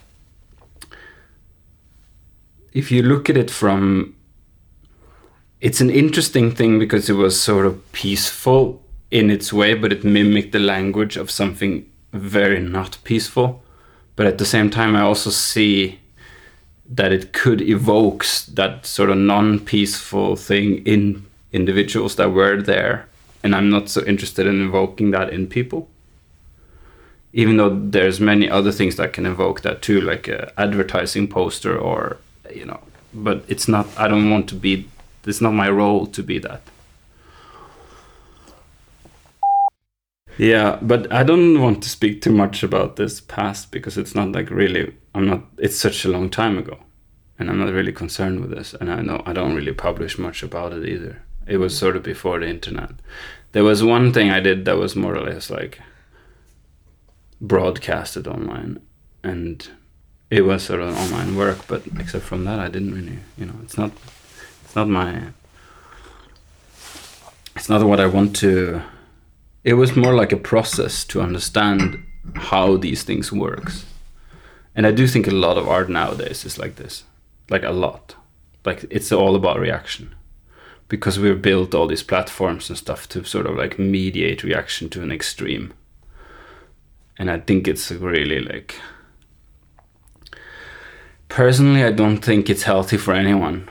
if 2.72 2.90
you 2.90 3.02
look 3.02 3.30
at 3.30 3.36
it 3.36 3.50
from, 3.50 4.14
it's 5.60 5.80
an 5.80 5.88
interesting 5.88 6.54
thing 6.54 6.78
because 6.78 7.08
it 7.08 7.14
was 7.14 7.40
sort 7.40 7.64
of 7.64 7.92
peaceful 7.92 8.82
in 9.10 9.30
its 9.30 9.52
way, 9.52 9.72
but 9.72 9.92
it 9.92 10.04
mimicked 10.04 10.52
the 10.52 10.58
language 10.58 11.16
of 11.16 11.30
something 11.30 11.90
very 12.12 12.60
not 12.60 12.98
peaceful. 13.04 13.62
But 14.16 14.26
at 14.26 14.38
the 14.38 14.44
same 14.44 14.70
time, 14.70 14.96
I 14.96 15.00
also 15.00 15.30
see 15.30 15.98
that 16.88 17.12
it 17.12 17.32
could 17.32 17.60
evoke 17.60 18.24
that 18.54 18.86
sort 18.86 19.10
of 19.10 19.18
non-peaceful 19.18 20.36
thing 20.36 20.84
in 20.84 21.26
individuals 21.52 22.16
that 22.16 22.32
were 22.32 22.60
there. 22.62 23.08
And 23.42 23.54
i'm 23.54 23.70
not 23.70 23.88
so 23.88 24.04
interested 24.04 24.46
in 24.46 24.66
evoking 24.66 25.10
that 25.12 25.30
in 25.30 25.46
people. 25.46 25.88
Even 27.32 27.58
though 27.58 27.68
there's 27.68 28.18
many 28.18 28.49
other 28.49 28.72
things 28.72 28.96
that 28.96 29.12
can 29.12 29.26
evoke 29.26 29.61
that 29.61 29.82
too 29.82 30.00
like 30.00 30.26
a 30.26 30.52
advertising 30.58 31.28
poster 31.28 31.76
or 31.76 32.18
you 32.54 32.64
know 32.64 32.80
but 33.12 33.44
it's 33.49 33.68
not 33.68 33.87
i 33.96 34.08
don't 34.08 34.30
want 34.30 34.49
to 34.49 34.54
be 34.54 34.88
it's 35.26 35.40
not 35.40 35.52
my 35.52 35.68
role 35.68 36.06
to 36.06 36.22
be 36.22 36.38
that 36.38 36.62
yeah 40.38 40.78
but 40.83 41.11
i 41.12 41.23
don't 41.23 41.61
want 41.61 41.83
to 41.83 41.88
speak 41.88 42.21
too 42.21 42.33
much 42.33 42.62
about 42.62 42.97
this 42.97 43.21
past 43.21 43.71
because 43.71 43.97
it's 43.97 44.14
not 44.14 44.33
like 44.33 44.50
really 44.50 44.93
I'm 45.16 45.26
not. 45.26 45.45
It's 45.57 45.78
such 45.78 46.05
a 46.05 46.11
long 46.11 46.28
time 46.28 46.59
ago, 46.59 46.78
and 47.38 47.49
I'm 47.49 47.59
not 47.59 47.73
really 47.73 47.93
concerned 47.93 48.40
with 48.40 48.50
this. 48.50 48.75
And 48.75 48.93
I 48.93 49.00
know 49.00 49.23
I 49.25 49.33
don't 49.33 49.55
really 49.55 49.73
publish 49.73 50.19
much 50.19 50.43
about 50.43 50.75
it 50.75 50.87
either. 50.87 51.23
It 51.47 51.57
was 51.57 51.76
sort 51.76 51.97
of 51.97 52.02
before 52.02 52.38
the 52.38 52.49
internet. 52.49 52.90
There 53.52 53.64
was 53.64 53.83
one 53.83 54.12
thing 54.12 54.31
I 54.31 54.40
did 54.40 54.66
that 54.66 54.76
was 54.76 54.95
more 54.95 55.16
or 55.16 55.23
less 55.23 55.49
like 55.49 55.81
broadcasted 57.40 58.28
online, 58.28 58.78
and 59.25 59.66
it 60.28 60.43
was 60.43 60.64
sort 60.64 60.81
of 60.83 60.95
online 60.95 61.35
work. 61.35 61.66
But 61.66 61.85
except 61.99 62.25
from 62.25 62.45
that, 62.45 62.61
I 62.61 62.69
didn't 62.69 62.95
really. 62.95 63.21
You 63.38 63.47
know, 63.47 63.57
it's 63.62 63.78
not. 63.78 63.93
It's 64.64 64.76
not 64.76 64.87
my. 64.87 65.28
It's 67.55 67.71
not 67.71 67.83
what 67.85 68.00
I 68.00 68.07
want 68.07 68.37
to. 68.37 68.83
It 69.66 69.75
was 69.75 69.96
more 69.96 70.14
like 70.14 70.32
a 70.32 70.49
process 70.52 71.04
to 71.06 71.20
understand 71.20 72.02
how 72.35 72.76
these 72.76 73.02
things 73.02 73.32
works 73.32 73.85
and 74.76 74.87
I 74.87 74.92
do 74.92 75.06
think 75.06 75.26
a 75.26 75.30
lot 75.30 75.56
of 75.56 75.66
art 75.66 75.88
nowadays 75.88 76.44
is 76.44 76.58
like 76.58 76.76
this, 76.76 77.04
like 77.49 77.64
a 77.64 77.70
lot. 77.70 78.14
Like 78.66 78.85
it's 78.90 79.11
all 79.11 79.35
about 79.35 79.58
reaction, 79.58 80.14
because 80.88 81.18
we've 81.18 81.40
built 81.40 81.75
all 81.75 81.87
these 81.87 82.02
platforms 82.02 82.68
and 82.68 82.76
stuff 82.76 83.08
to 83.08 83.25
sort 83.25 83.46
of 83.46 83.56
like 83.56 83.78
mediate 83.78 84.44
reaction 84.44 84.90
to 84.90 85.02
an 85.02 85.11
extreme. 85.11 85.73
And 87.18 87.30
I 87.30 87.40
think 87.40 87.66
it's 87.66 87.90
really 87.90 88.40
like. 88.40 88.78
Personally, 91.30 91.82
I 91.82 91.90
don't 91.90 92.18
think 92.18 92.50
it's 92.50 92.64
healthy 92.64 92.99
for 92.99 93.14
anyone 93.14 93.70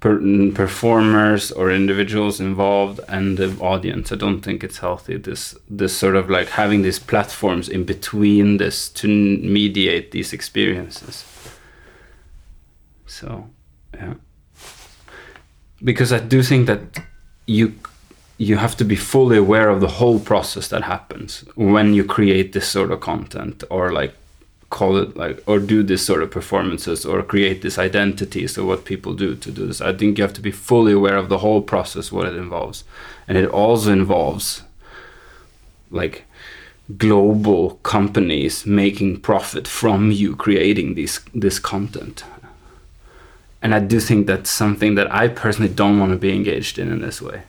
per- 0.00 0.50
performers 0.52 1.50
or 1.52 1.70
individuals 1.70 2.40
involved 2.40 3.00
and 3.08 3.38
the 3.38 3.56
audience. 3.60 4.12
I 4.12 4.16
don't 4.16 4.42
think 4.42 4.62
it's 4.62 4.78
healthy. 4.78 5.16
This 5.16 5.56
this 5.68 5.96
sort 5.96 6.16
of 6.16 6.30
like 6.30 6.48
having 6.48 6.82
these 6.82 6.98
platforms 6.98 7.68
in 7.68 7.84
between 7.84 8.58
this 8.58 8.88
to 8.90 9.08
mediate 9.08 10.10
these 10.10 10.32
experiences. 10.32 11.24
So, 13.06 13.48
yeah, 13.94 14.14
because 15.82 16.12
I 16.12 16.18
do 16.18 16.42
think 16.42 16.66
that 16.66 16.80
you 17.46 17.74
you 18.38 18.56
have 18.58 18.76
to 18.76 18.84
be 18.84 18.96
fully 18.96 19.38
aware 19.38 19.70
of 19.70 19.80
the 19.80 19.88
whole 19.88 20.20
process 20.20 20.68
that 20.68 20.82
happens 20.82 21.44
when 21.54 21.94
you 21.94 22.04
create 22.04 22.52
this 22.52 22.68
sort 22.68 22.90
of 22.90 23.00
content 23.00 23.64
or 23.70 23.92
like 23.92 24.14
call 24.70 24.96
it 24.96 25.16
like 25.16 25.42
or 25.46 25.58
do 25.58 25.82
this 25.82 26.04
sort 26.04 26.22
of 26.22 26.30
performances 26.30 27.04
or 27.04 27.22
create 27.22 27.62
this 27.62 27.78
identity 27.78 28.46
so 28.46 28.64
what 28.64 28.84
people 28.84 29.14
do 29.14 29.34
to 29.34 29.50
do 29.50 29.66
this. 29.66 29.80
I 29.80 29.92
think 29.92 30.18
you 30.18 30.24
have 30.24 30.34
to 30.34 30.40
be 30.40 30.50
fully 30.50 30.92
aware 30.92 31.16
of 31.16 31.28
the 31.28 31.38
whole 31.38 31.62
process 31.62 32.10
what 32.10 32.26
it 32.26 32.34
involves. 32.34 32.84
And 33.28 33.38
it 33.38 33.48
also 33.48 33.92
involves 33.92 34.62
like 35.90 36.24
global 36.98 37.76
companies 37.82 38.66
making 38.66 39.20
profit 39.20 39.66
from 39.68 40.10
you 40.10 40.36
creating 40.36 40.94
this 40.94 41.20
this 41.34 41.58
content. 41.58 42.24
And 43.62 43.74
i 43.74 43.80
do 43.80 43.98
think 43.98 44.26
that's 44.26 44.50
something 44.50 44.94
that 44.94 45.12
i 45.12 45.26
personally 45.26 45.72
don't 45.72 45.98
want 45.98 46.12
to 46.12 46.18
be 46.18 46.32
engaged 46.32 46.78
in 46.78 46.92
in 46.92 47.00
this 47.00 47.20
way 47.20 47.42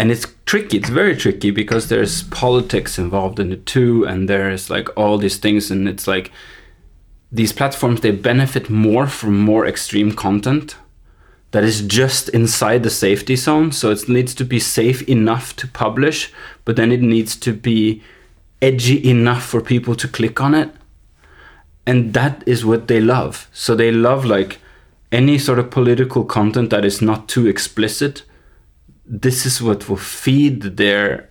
and 0.00 0.10
it's 0.10 0.26
tricky 0.46 0.78
it's 0.78 0.88
very 0.88 1.14
tricky 1.14 1.50
because 1.50 1.88
there's 1.88 2.22
politics 2.24 2.98
involved 2.98 3.38
in 3.38 3.52
it 3.52 3.66
too 3.66 4.04
and 4.06 4.28
there's 4.28 4.70
like 4.70 4.88
all 4.96 5.18
these 5.18 5.36
things 5.36 5.70
and 5.70 5.86
it's 5.86 6.06
like 6.06 6.32
these 7.30 7.52
platforms 7.52 8.00
they 8.00 8.10
benefit 8.10 8.70
more 8.70 9.06
from 9.06 9.38
more 9.38 9.66
extreme 9.66 10.12
content 10.12 10.76
that 11.52 11.64
is 11.64 11.82
just 11.82 12.28
inside 12.28 12.82
the 12.82 12.90
safety 12.90 13.36
zone. 13.36 13.72
So 13.72 13.90
it 13.90 14.08
needs 14.08 14.34
to 14.36 14.44
be 14.44 14.60
safe 14.60 15.02
enough 15.08 15.54
to 15.56 15.66
publish 15.66 16.32
but 16.64 16.76
then 16.76 16.92
it 16.92 17.02
needs 17.02 17.36
to 17.36 17.52
be 17.52 18.02
edgy 18.62 19.08
enough 19.08 19.44
for 19.44 19.60
people 19.60 19.94
to 19.96 20.08
click 20.08 20.40
on 20.40 20.54
it. 20.54 20.70
And 21.86 22.14
that 22.14 22.42
is 22.46 22.64
what 22.64 22.88
they 22.88 23.00
love. 23.00 23.48
So 23.52 23.74
they 23.74 23.90
love 23.90 24.24
like 24.24 24.58
any 25.10 25.38
sort 25.38 25.58
of 25.58 25.70
political 25.70 26.24
content 26.24 26.70
that 26.70 26.84
is 26.84 27.02
not 27.02 27.28
too 27.28 27.46
explicit 27.48 28.22
this 29.10 29.44
is 29.44 29.60
what 29.60 29.88
will 29.88 29.96
feed 29.96 30.62
their 30.76 31.28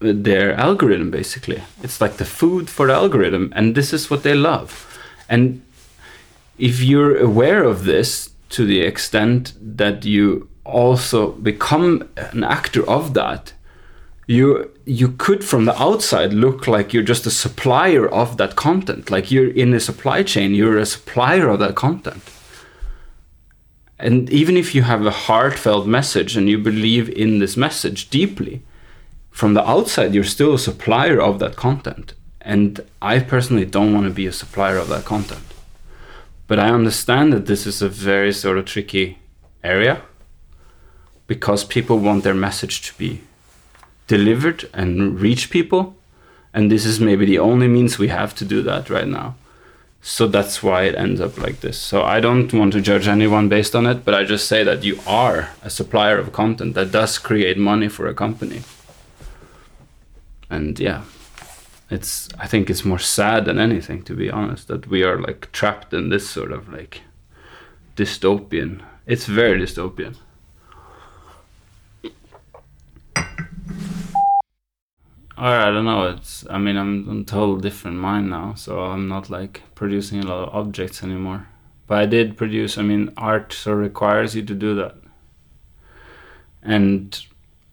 their 0.00 0.54
algorithm 0.54 1.10
basically. 1.10 1.62
It's 1.82 2.00
like 2.00 2.16
the 2.16 2.24
food 2.24 2.68
for 2.68 2.86
the 2.86 2.94
algorithm 2.94 3.52
and 3.54 3.74
this 3.74 3.92
is 3.92 4.10
what 4.10 4.22
they 4.22 4.34
love. 4.34 4.98
And 5.28 5.62
if 6.58 6.82
you're 6.82 7.16
aware 7.18 7.62
of 7.62 7.84
this 7.84 8.30
to 8.50 8.64
the 8.64 8.80
extent 8.80 9.52
that 9.60 10.04
you 10.04 10.48
also 10.64 11.32
become 11.32 12.08
an 12.16 12.44
actor 12.44 12.88
of 12.88 13.14
that 13.14 13.52
you 14.26 14.70
you 14.86 15.08
could 15.08 15.44
from 15.44 15.64
the 15.66 15.82
outside 15.82 16.32
look 16.32 16.66
like 16.66 16.92
you're 16.92 17.02
just 17.02 17.26
a 17.26 17.30
supplier 17.30 18.08
of 18.08 18.36
that 18.36 18.56
content. 18.56 19.10
Like 19.10 19.30
you're 19.30 19.50
in 19.50 19.74
a 19.74 19.80
supply 19.80 20.22
chain 20.22 20.54
you're 20.54 20.78
a 20.78 20.86
supplier 20.86 21.48
of 21.48 21.58
that 21.60 21.74
content 21.74 22.22
and 24.02 24.28
even 24.30 24.56
if 24.56 24.74
you 24.74 24.82
have 24.82 25.06
a 25.06 25.12
heartfelt 25.12 25.86
message 25.86 26.36
and 26.36 26.48
you 26.48 26.58
believe 26.58 27.08
in 27.08 27.38
this 27.38 27.56
message 27.56 28.10
deeply, 28.10 28.60
from 29.30 29.54
the 29.54 29.66
outside, 29.66 30.12
you're 30.12 30.24
still 30.24 30.54
a 30.54 30.58
supplier 30.58 31.20
of 31.20 31.38
that 31.38 31.54
content. 31.54 32.14
And 32.40 32.80
I 33.00 33.20
personally 33.20 33.64
don't 33.64 33.94
want 33.94 34.06
to 34.06 34.12
be 34.12 34.26
a 34.26 34.32
supplier 34.32 34.76
of 34.76 34.88
that 34.88 35.04
content. 35.04 35.44
But 36.48 36.58
I 36.58 36.70
understand 36.70 37.32
that 37.32 37.46
this 37.46 37.64
is 37.64 37.80
a 37.80 37.88
very 37.88 38.32
sort 38.32 38.58
of 38.58 38.64
tricky 38.64 39.18
area 39.62 40.02
because 41.28 41.62
people 41.62 41.98
want 41.98 42.24
their 42.24 42.34
message 42.34 42.82
to 42.82 42.98
be 42.98 43.20
delivered 44.08 44.68
and 44.74 45.20
reach 45.20 45.48
people. 45.48 45.94
And 46.52 46.70
this 46.70 46.84
is 46.84 46.98
maybe 46.98 47.24
the 47.24 47.38
only 47.38 47.68
means 47.68 47.98
we 47.98 48.08
have 48.08 48.34
to 48.34 48.44
do 48.44 48.62
that 48.62 48.90
right 48.90 49.06
now 49.06 49.36
so 50.04 50.26
that's 50.26 50.62
why 50.62 50.82
it 50.82 50.96
ends 50.96 51.20
up 51.20 51.38
like 51.38 51.60
this. 51.60 51.78
So 51.78 52.02
i 52.02 52.20
don't 52.20 52.52
want 52.52 52.72
to 52.72 52.80
judge 52.80 53.06
anyone 53.06 53.48
based 53.48 53.74
on 53.74 53.86
it 53.86 54.04
but 54.04 54.14
i 54.14 54.24
just 54.24 54.48
say 54.48 54.64
that 54.64 54.84
you 54.84 54.98
are 55.06 55.50
a 55.62 55.70
supplier 55.70 56.18
of 56.18 56.32
content 56.32 56.74
that 56.74 56.92
does 56.92 57.18
create 57.18 57.56
money 57.56 57.88
for 57.88 58.06
a 58.06 58.14
company. 58.14 58.62
And 60.50 60.78
yeah 60.78 61.02
it's 61.92 62.28
i 62.38 62.46
think 62.46 62.70
it's 62.70 62.84
more 62.84 62.98
sad 62.98 63.44
than 63.44 63.58
anything 63.58 64.02
to 64.02 64.14
be 64.14 64.30
honest 64.30 64.66
that 64.68 64.86
we 64.86 65.04
are 65.04 65.20
like 65.20 65.52
trapped 65.52 65.92
in 65.92 66.08
this 66.08 66.28
sort 66.28 66.50
of 66.50 66.72
like 66.72 67.02
dystopian 67.96 68.80
it's 69.06 69.26
very 69.26 69.60
dystopian 69.60 70.16
I 75.44 75.70
don't 75.70 75.84
know. 75.84 76.04
It's. 76.04 76.46
I 76.48 76.58
mean, 76.58 76.76
I'm 76.76 77.08
on 77.08 77.24
total 77.24 77.56
different 77.56 77.96
mind 77.96 78.30
now, 78.30 78.54
so 78.54 78.80
I'm 78.80 79.08
not 79.08 79.28
like 79.28 79.62
producing 79.74 80.20
a 80.20 80.26
lot 80.26 80.48
of 80.48 80.54
objects 80.54 81.02
anymore. 81.02 81.48
But 81.88 81.98
I 81.98 82.06
did 82.06 82.36
produce. 82.36 82.78
I 82.78 82.82
mean, 82.82 83.12
art 83.16 83.52
so 83.52 83.72
requires 83.72 84.36
you 84.36 84.42
to 84.42 84.54
do 84.54 84.74
that. 84.76 84.94
And 86.62 87.18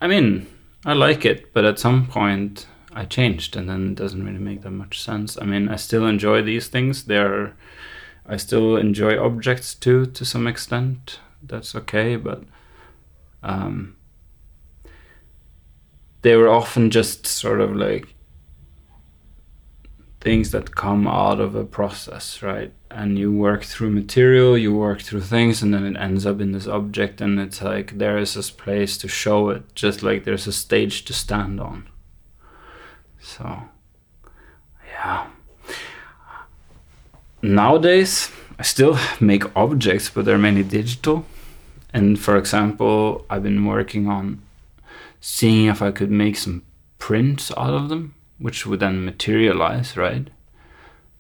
I 0.02 0.08
mean, 0.08 0.48
I 0.84 0.94
like 0.94 1.26
it, 1.26 1.54
but 1.54 1.64
at 1.64 1.78
some 1.78 2.08
point 2.08 2.66
I 2.92 3.06
changed, 3.06 3.56
and 3.56 3.70
then 3.70 3.90
it 3.90 3.96
doesn't 3.96 4.26
really 4.26 4.40
make 4.40 4.64
that 4.64 4.72
much 4.72 5.00
sense. 5.00 5.38
I 5.40 5.46
mean, 5.46 5.70
I 5.70 5.76
still 5.76 6.08
enjoy 6.08 6.42
these 6.42 6.68
things. 6.70 7.06
They're. 7.06 7.56
I 8.26 8.38
still 8.38 8.78
enjoy 8.78 9.24
objects 9.24 9.76
too, 9.76 10.06
to 10.08 10.26
some 10.26 10.48
extent. 10.48 11.20
That's 11.44 11.76
okay, 11.76 12.16
but. 12.16 12.44
Um, 13.44 13.96
they 16.22 16.36
were 16.36 16.50
often 16.50 16.90
just 16.90 17.26
sort 17.26 17.62
of 17.62 17.76
like 17.76 18.08
things 20.22 20.52
that 20.52 20.76
come 20.76 21.08
out 21.08 21.40
of 21.40 21.56
a 21.56 21.64
process, 21.64 22.42
right? 22.42 22.74
And 22.92 23.18
you 23.18 23.32
work 23.32 23.64
through 23.64 23.92
material, 23.92 24.58
you 24.58 24.76
work 24.76 25.02
through 25.02 25.22
things, 25.22 25.62
and 25.62 25.74
then 25.74 25.86
it 25.86 25.98
ends 25.98 26.26
up 26.26 26.42
in 26.42 26.52
this 26.52 26.68
object, 26.68 27.22
and 27.22 27.40
it's 27.40 27.62
like 27.62 27.98
there 27.98 28.18
is 28.18 28.34
this 28.34 28.50
place 28.52 28.98
to 28.98 29.08
show 29.08 29.50
it, 29.50 29.76
just 29.76 30.04
like 30.04 30.26
there's 30.26 30.48
a 30.48 30.52
stage 30.52 31.06
to 31.06 31.14
stand 31.14 31.62
on. 31.62 31.88
So, 33.22 33.64
yeah. 34.92 35.28
Nowadays, 37.42 38.32
I 38.58 38.64
still 38.64 38.98
make 39.22 39.56
objects, 39.56 40.10
but 40.10 40.26
they're 40.26 40.38
mainly 40.38 40.64
digital. 40.64 41.26
And 41.94 42.20
for 42.20 42.36
example, 42.36 43.26
I've 43.30 43.44
been 43.44 43.66
working 43.66 44.08
on 44.08 44.42
seeing 45.20 45.68
if 45.68 45.82
I 45.82 45.92
could 45.92 46.12
make 46.12 46.38
some 46.38 46.64
prints 46.98 47.52
out 47.58 47.74
of 47.74 47.90
them, 47.90 48.16
which 48.38 48.66
would 48.66 48.80
then 48.80 49.04
materialize, 49.04 49.98
right? 49.98 50.30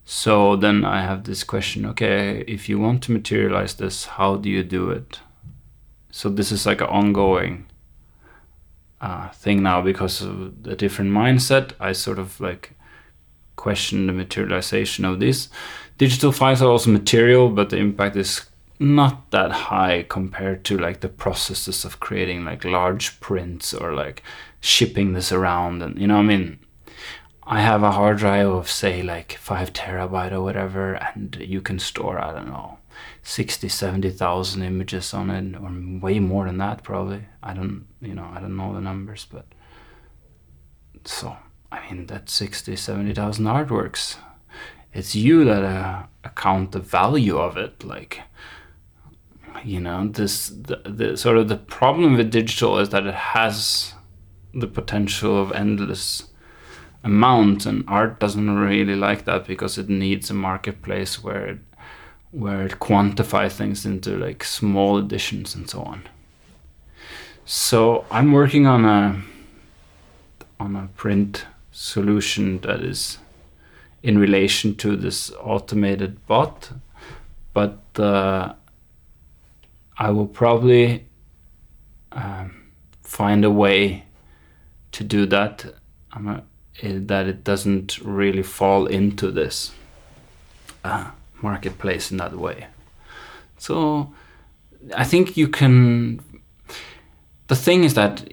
So 0.05 0.55
then 0.55 0.85
I 0.85 1.01
have 1.01 1.25
this 1.25 1.43
question 1.43 1.85
okay, 1.85 2.43
if 2.47 2.67
you 2.67 2.79
want 2.79 3.03
to 3.03 3.11
materialize 3.11 3.75
this, 3.75 4.05
how 4.05 4.37
do 4.37 4.49
you 4.49 4.63
do 4.63 4.89
it? 4.89 5.19
So 6.11 6.29
this 6.29 6.51
is 6.51 6.65
like 6.65 6.81
an 6.81 6.87
ongoing 6.87 7.67
uh, 9.01 9.29
thing 9.29 9.63
now 9.63 9.81
because 9.81 10.21
of 10.21 10.63
the 10.63 10.75
different 10.75 11.11
mindset. 11.11 11.73
I 11.79 11.91
sort 11.91 12.19
of 12.19 12.39
like 12.41 12.73
question 13.55 14.07
the 14.07 14.13
materialization 14.13 15.05
of 15.05 15.19
this. 15.19 15.49
Digital 15.97 16.31
files 16.31 16.61
are 16.61 16.71
also 16.71 16.89
material, 16.89 17.49
but 17.49 17.69
the 17.69 17.77
impact 17.77 18.15
is 18.15 18.48
not 18.79 19.29
that 19.31 19.51
high 19.51 20.05
compared 20.07 20.63
to 20.63 20.77
like 20.77 21.01
the 21.01 21.09
processes 21.09 21.83
of 21.83 21.99
creating 21.99 22.45
like 22.45 22.63
large 22.63 23.19
prints 23.19 23.73
or 23.73 23.93
like 23.93 24.23
shipping 24.61 25.11
this 25.11 25.31
around 25.33 25.81
and 25.81 25.99
you 25.99 26.07
know 26.07 26.17
i 26.17 26.21
mean 26.21 26.57
i 27.43 27.59
have 27.59 27.83
a 27.83 27.91
hard 27.91 28.17
drive 28.17 28.47
of 28.47 28.71
say 28.71 29.03
like 29.03 29.33
5 29.33 29.73
terabyte 29.73 30.31
or 30.31 30.41
whatever 30.41 30.93
and 30.93 31.35
you 31.41 31.59
can 31.59 31.77
store 31.77 32.19
i 32.19 32.31
don't 32.31 32.47
know 32.47 32.77
60 33.21 33.67
70,000 33.67 34.63
images 34.63 35.13
on 35.13 35.29
it 35.29 35.55
or 35.57 35.99
way 36.01 36.19
more 36.19 36.45
than 36.45 36.57
that 36.57 36.83
probably. 36.83 37.25
I 37.43 37.53
don't 37.53 37.85
you 38.01 38.13
know 38.13 38.29
i 38.33 38.39
don't 38.39 38.55
know 38.55 38.73
the 38.73 38.81
numbers 38.81 39.27
but 39.29 39.45
so 41.03 41.35
i 41.71 41.85
mean 41.85 42.05
that's 42.05 42.31
60 42.33 42.77
70,000 42.77 43.45
artworks 43.45 44.17
it's 44.93 45.15
you 45.15 45.43
that 45.43 45.63
uh, 45.63 46.03
account 46.23 46.71
the 46.71 46.79
value 46.79 47.37
of 47.37 47.57
it 47.57 47.83
like 47.83 48.21
you 49.63 49.79
know 49.79 50.07
this 50.07 50.49
the, 50.49 50.81
the 50.85 51.17
sort 51.17 51.37
of 51.37 51.47
the 51.47 51.57
problem 51.57 52.15
with 52.17 52.31
digital 52.31 52.77
is 52.79 52.89
that 52.89 53.05
it 53.05 53.13
has 53.13 53.93
the 54.53 54.67
potential 54.67 55.41
of 55.41 55.51
endless 55.51 56.29
amount 57.03 57.65
and 57.65 57.83
art 57.87 58.19
doesn't 58.19 58.49
really 58.55 58.95
like 58.95 59.25
that 59.25 59.45
because 59.47 59.77
it 59.77 59.89
needs 59.89 60.29
a 60.29 60.33
marketplace 60.33 61.23
where 61.23 61.45
it 61.45 61.59
where 62.31 62.65
it 62.65 62.73
quantifies 62.73 63.53
things 63.53 63.85
into 63.85 64.15
like 64.15 64.43
small 64.43 64.97
editions 64.99 65.55
and 65.55 65.69
so 65.69 65.81
on. 65.81 66.03
So 67.45 68.05
i'm 68.11 68.31
working 68.31 68.67
on 68.67 68.85
a 68.85 69.21
on 70.59 70.75
a 70.75 70.89
print 70.95 71.45
solution 71.71 72.59
that 72.59 72.81
is 72.81 73.17
in 74.03 74.17
relation 74.17 74.75
to 74.75 74.95
this 74.95 75.31
automated 75.41 76.25
bot 76.27 76.71
but 77.53 77.81
uh, 77.97 78.53
I 79.99 80.09
will 80.11 80.27
probably 80.27 81.05
um, 82.13 82.71
find 83.03 83.45
a 83.45 83.51
way 83.51 84.05
to 84.93 85.03
do 85.03 85.25
that 85.27 85.65
a, 86.13 86.41
eh, 86.81 86.99
that 87.01 87.27
it 87.27 87.43
doesn't 87.43 87.99
really 87.99 88.41
fall 88.41 88.87
into 88.87 89.29
this 89.29 89.71
uh, 90.83 91.11
marketplace 91.41 92.11
in 92.11 92.17
that 92.17 92.35
way. 92.35 92.67
So 93.57 94.13
I 94.95 95.03
think 95.03 95.35
you 95.35 95.49
can 95.49 96.21
the 97.47 97.55
thing 97.55 97.83
is 97.83 97.95
that 97.95 98.23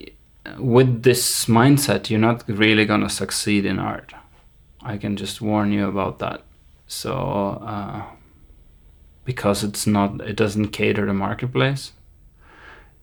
with 0.59 1.03
this 1.03 1.47
mindset, 1.47 2.11
you're 2.11 2.21
not 2.21 2.45
really 2.47 2.85
gonna 2.85 3.11
succeed 3.11 3.67
in 3.67 3.79
art. 3.79 4.15
I 4.83 4.99
can 4.99 5.17
just 5.17 5.41
warn 5.41 5.73
you 5.73 5.89
about 5.89 6.21
that. 6.21 6.43
So, 6.87 7.13
uh, 7.63 8.03
because 9.27 9.63
it's 9.63 9.87
not, 9.87 10.23
it 10.23 10.37
doesn't 10.37 10.69
cater 10.69 11.05
the 11.05 11.13
marketplace. 11.13 11.93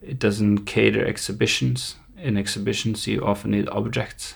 It 0.02 0.18
doesn't 0.18 0.64
cater 0.64 1.06
exhibitions. 1.06 1.96
In 2.16 2.36
exhibitions, 2.36 3.06
you 3.06 3.24
often 3.24 3.52
need 3.52 3.68
objects. 3.68 4.34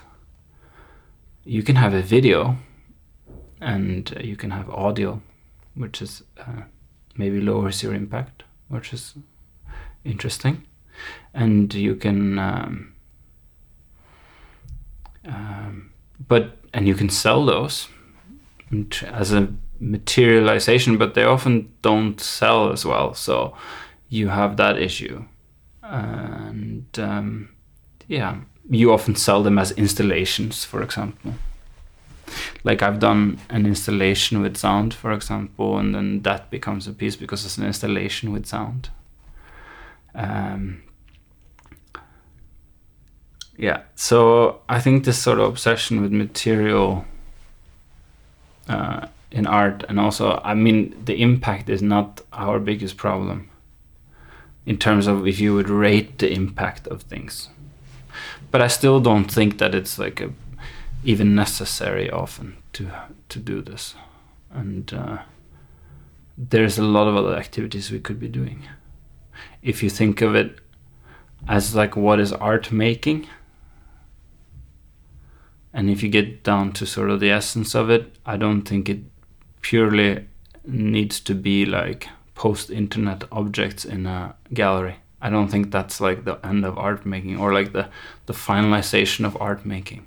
You 1.45 1.63
can 1.63 1.77
have 1.77 1.95
a 1.95 2.03
video, 2.03 2.59
and 3.61 4.15
you 4.21 4.37
can 4.37 4.51
have 4.51 4.69
audio, 4.69 5.23
which 5.75 6.03
is 6.03 6.23
uh, 6.39 6.63
maybe 7.17 7.41
lowers 7.41 7.83
your 7.83 7.95
impact, 7.95 8.45
which 8.69 8.93
is 8.93 9.15
interesting, 10.05 10.65
and 11.33 11.73
you 11.73 11.95
can. 11.97 12.39
Um, 12.39 12.95
um, 15.25 15.91
but 16.29 16.59
and 16.75 16.87
you 16.87 16.95
can 16.95 17.09
sell 17.09 17.47
those 17.47 17.89
as 19.05 19.33
a 19.33 19.49
materialization, 19.81 20.99
but 20.99 21.15
they 21.15 21.25
often 21.25 21.73
don't 21.83 22.21
sell 22.21 22.73
as 22.73 22.85
well. 22.85 23.15
So 23.15 23.55
you 24.09 24.29
have 24.29 24.57
that 24.57 24.79
issue, 24.79 25.25
and 25.83 26.87
um, 26.99 27.51
yeah, 28.07 28.39
you 28.69 28.93
often 28.93 29.15
sell 29.17 29.43
them 29.43 29.59
as 29.59 29.73
installations, 29.73 30.65
for 30.65 30.83
example. 30.83 31.35
Like 32.65 32.83
I've 32.83 32.99
done 32.99 33.39
an 33.49 33.65
installation 33.67 34.43
with 34.43 34.57
sound, 34.57 34.93
for 34.93 35.13
example, 35.13 35.79
and 35.79 35.95
then 35.95 36.23
that 36.23 36.51
becomes 36.51 36.87
a 36.87 36.93
piece 36.93 37.17
because 37.17 37.45
it's 37.45 37.57
an 37.57 37.65
installation 37.65 38.33
with 38.33 38.47
sound. 38.47 38.91
Um, 40.15 40.83
yeah, 43.57 43.83
so 43.95 44.61
I 44.69 44.81
think 44.81 45.05
this 45.05 45.19
sort 45.19 45.41
of 45.41 45.49
obsession 45.49 46.03
with 46.03 46.13
material 46.13 47.05
uh, 48.69 49.07
in 49.31 49.47
art, 49.47 49.85
and 49.89 50.01
also, 50.01 50.41
I 50.45 50.55
mean, 50.55 51.03
the 51.05 51.21
impact 51.21 51.69
is 51.69 51.83
not 51.83 52.23
our 52.33 52.59
biggest 52.59 52.97
problem 52.97 53.51
in 54.65 54.79
terms 54.79 55.07
of 55.07 55.27
if 55.27 55.39
you 55.41 55.55
would 55.55 55.69
rate 55.69 56.19
the 56.19 56.33
impact 56.33 56.87
of 56.89 57.03
things. 57.03 57.49
But 58.51 58.63
I 58.63 58.69
still 58.69 59.01
don't 59.01 59.31
think 59.31 59.59
that 59.59 59.75
it's 59.75 59.99
like 59.99 60.21
a, 60.21 60.31
even 61.05 61.35
necessary 61.35 62.11
often 62.11 62.57
to 62.75 62.91
to 63.29 63.39
do 63.39 63.61
this, 63.61 63.95
and 64.51 64.93
uh, 64.93 65.19
there's 66.37 66.79
a 66.79 66.83
lot 66.83 67.07
of 67.09 67.17
other 67.17 67.37
activities 67.37 67.91
we 67.91 68.01
could 68.01 68.19
be 68.19 68.29
doing. 68.29 68.63
If 69.63 69.83
you 69.83 69.91
think 69.91 70.23
of 70.23 70.35
it 70.35 70.59
as 71.47 71.75
like 71.75 71.97
what 71.97 72.19
is 72.19 72.33
art 72.33 72.73
making 72.73 73.29
and 75.73 75.91
if 75.91 76.03
you 76.03 76.09
get 76.09 76.43
down 76.43 76.73
to 76.73 76.87
sort 76.87 77.11
of 77.11 77.21
the 77.21 77.31
essence 77.31 77.75
of 77.75 77.91
it, 77.91 78.17
I 78.25 78.37
don't 78.37 78.63
think 78.63 78.89
it 78.89 79.01
purely 79.61 80.29
needs 80.65 81.21
to 81.21 81.35
be 81.35 81.65
like 81.65 82.09
post 82.35 82.71
internet 82.71 83.25
objects 83.33 83.85
in 83.85 84.07
a 84.07 84.35
gallery. 84.53 84.97
I 85.21 85.31
don't 85.31 85.49
think 85.49 85.71
that's 85.71 86.01
like 86.01 86.25
the 86.25 86.39
end 86.47 86.65
of 86.65 86.79
art 86.79 87.05
making 87.05 87.39
or 87.39 87.53
like 87.53 87.73
the, 87.73 87.89
the 88.27 88.33
finalization 88.33 89.25
of 89.25 89.37
art 89.41 89.67
making. 89.67 90.07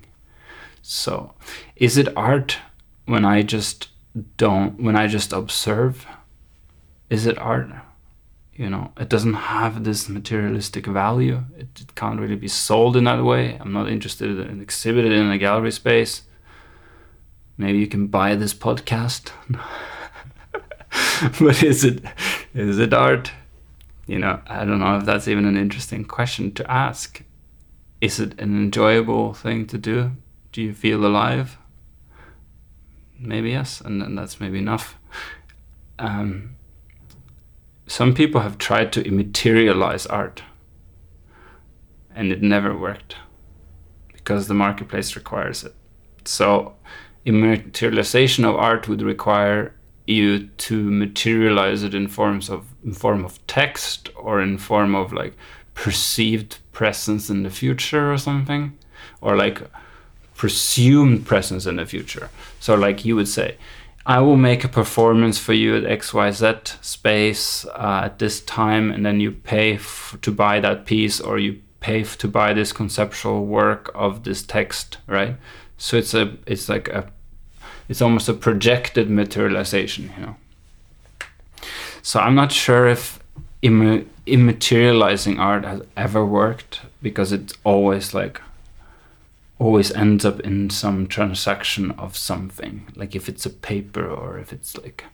So, 0.81 1.33
is 1.75 1.97
it 1.97 2.15
art 2.15 2.57
when 3.05 3.25
I 3.25 3.43
just 3.43 3.89
don't, 4.37 4.81
when 4.81 4.95
I 4.95 5.07
just 5.07 5.33
observe? 5.33 6.05
Is 7.09 7.25
it 7.25 7.37
art? 7.37 7.69
you 8.61 8.69
know 8.69 8.91
it 8.97 9.09
doesn't 9.09 9.33
have 9.33 9.83
this 9.83 10.09
materialistic 10.09 10.85
value 10.85 11.43
it, 11.57 11.67
it, 11.81 11.95
can't 11.95 12.19
really 12.19 12.35
be 12.35 12.47
sold 12.47 12.95
in 12.97 13.05
that 13.05 13.23
way 13.23 13.57
i'm 13.59 13.73
not 13.73 13.89
interested 13.89 14.29
in 14.29 14.61
exhibited 14.61 15.11
in 15.11 15.31
a 15.31 15.37
gallery 15.37 15.71
space 15.71 16.23
maybe 17.61 17.79
you 17.79 17.87
can 17.87 18.07
buy 18.07 18.35
this 18.35 18.53
podcast. 18.53 19.31
But 21.39 21.63
is 21.63 21.83
it 21.83 22.03
is 22.53 22.79
it 22.79 22.93
art? 22.93 23.31
You 24.07 24.19
know 24.19 24.41
i 24.47 24.65
don't 24.65 24.79
know 24.79 24.97
if 24.97 25.05
that's 25.05 25.27
even 25.27 25.45
an 25.45 25.55
interesting 25.55 26.03
question 26.03 26.51
to 26.53 26.69
ask. 26.69 27.23
Is 28.01 28.19
it 28.19 28.33
an 28.39 28.57
enjoyable 28.57 29.33
thing 29.33 29.67
to 29.67 29.77
do? 29.77 30.11
Do 30.51 30.61
you 30.61 30.73
feel 30.73 31.05
alive? 31.05 31.57
Maybe 33.19 33.51
yes 33.51 33.81
and, 33.81 34.01
and 34.01 34.17
that's 34.17 34.39
maybe 34.39 34.57
enough. 34.57 34.97
Um, 35.99 36.55
some 37.85 38.15
people 38.15 38.41
have 38.41 38.57
tried 38.57 38.91
to 38.93 39.03
immaterialize 39.03 40.07
art 40.07 40.41
and 42.15 42.31
it 42.31 42.41
never 42.41 42.75
worked 42.75 43.15
because 44.13 44.47
the 44.47 44.53
marketplace 44.53 45.15
requires 45.15 45.63
it. 45.63 45.75
So, 46.25 46.75
immaterialization 47.25 48.43
of 48.45 48.55
art 48.55 48.87
would 48.87 49.01
require 49.01 49.73
you 50.07 50.47
to 50.57 50.91
materialize 50.91 51.83
it 51.83 51.93
in 51.93 52.07
forms 52.07 52.49
of 52.49 52.65
in 52.83 52.93
form 52.93 53.23
of 53.23 53.45
text 53.47 54.09
or 54.15 54.41
in 54.41 54.57
form 54.57 54.95
of 54.95 55.13
like 55.13 55.33
perceived 55.73 56.57
presence 56.71 57.29
in 57.29 57.43
the 57.43 57.49
future 57.49 58.11
or 58.11 58.17
something 58.17 58.77
or 59.21 59.35
like 59.35 59.61
presumed 60.35 61.25
presence 61.25 61.65
in 61.65 61.75
the 61.75 61.85
future. 61.85 62.29
So 62.59 62.75
like 62.75 63.05
you 63.05 63.15
would 63.15 63.27
say, 63.27 63.57
I 64.05 64.19
will 64.19 64.37
make 64.37 64.63
a 64.63 64.67
performance 64.67 65.37
for 65.37 65.53
you 65.53 65.77
at 65.77 65.83
XYZ 65.83 66.83
space 66.83 67.65
uh, 67.65 68.01
at 68.05 68.17
this 68.17 68.41
time, 68.41 68.91
and 68.91 69.05
then 69.05 69.19
you 69.19 69.31
pay 69.31 69.75
f- 69.75 70.17
to 70.23 70.31
buy 70.31 70.59
that 70.59 70.87
piece, 70.87 71.21
or 71.21 71.37
you 71.37 71.61
pay 71.81 72.01
f- 72.01 72.17
to 72.17 72.27
buy 72.27 72.53
this 72.53 72.73
conceptual 72.73 73.45
work 73.45 73.91
of 73.93 74.23
this 74.23 74.41
text, 74.41 74.97
right? 75.05 75.35
So 75.81 75.97
it's 75.97 76.13
a, 76.13 76.37
it's 76.45 76.69
like 76.69 76.89
a, 76.89 77.11
it's 77.89 78.03
almost 78.03 78.29
a 78.29 78.35
projected 78.35 79.09
materialization, 79.09 80.11
you 80.15 80.25
know. 80.25 80.35
So 82.03 82.19
I'm 82.19 82.35
not 82.35 82.51
sure 82.51 82.87
if 82.87 83.19
Im- 83.63 84.07
immaterializing 84.27 85.39
art 85.39 85.65
has 85.65 85.81
ever 85.97 86.23
worked 86.23 86.81
because 87.01 87.31
it's 87.31 87.53
always 87.63 88.13
like 88.13 88.39
always 89.57 89.91
ends 89.93 90.23
up 90.23 90.39
in 90.41 90.69
some 90.69 91.07
transaction 91.07 91.91
of 91.91 92.15
something 92.15 92.87
like 92.95 93.15
if 93.15 93.27
it's 93.27 93.45
a 93.47 93.49
paper 93.49 94.07
or 94.07 94.37
if 94.37 94.53
it's 94.53 94.77
like 94.77 95.05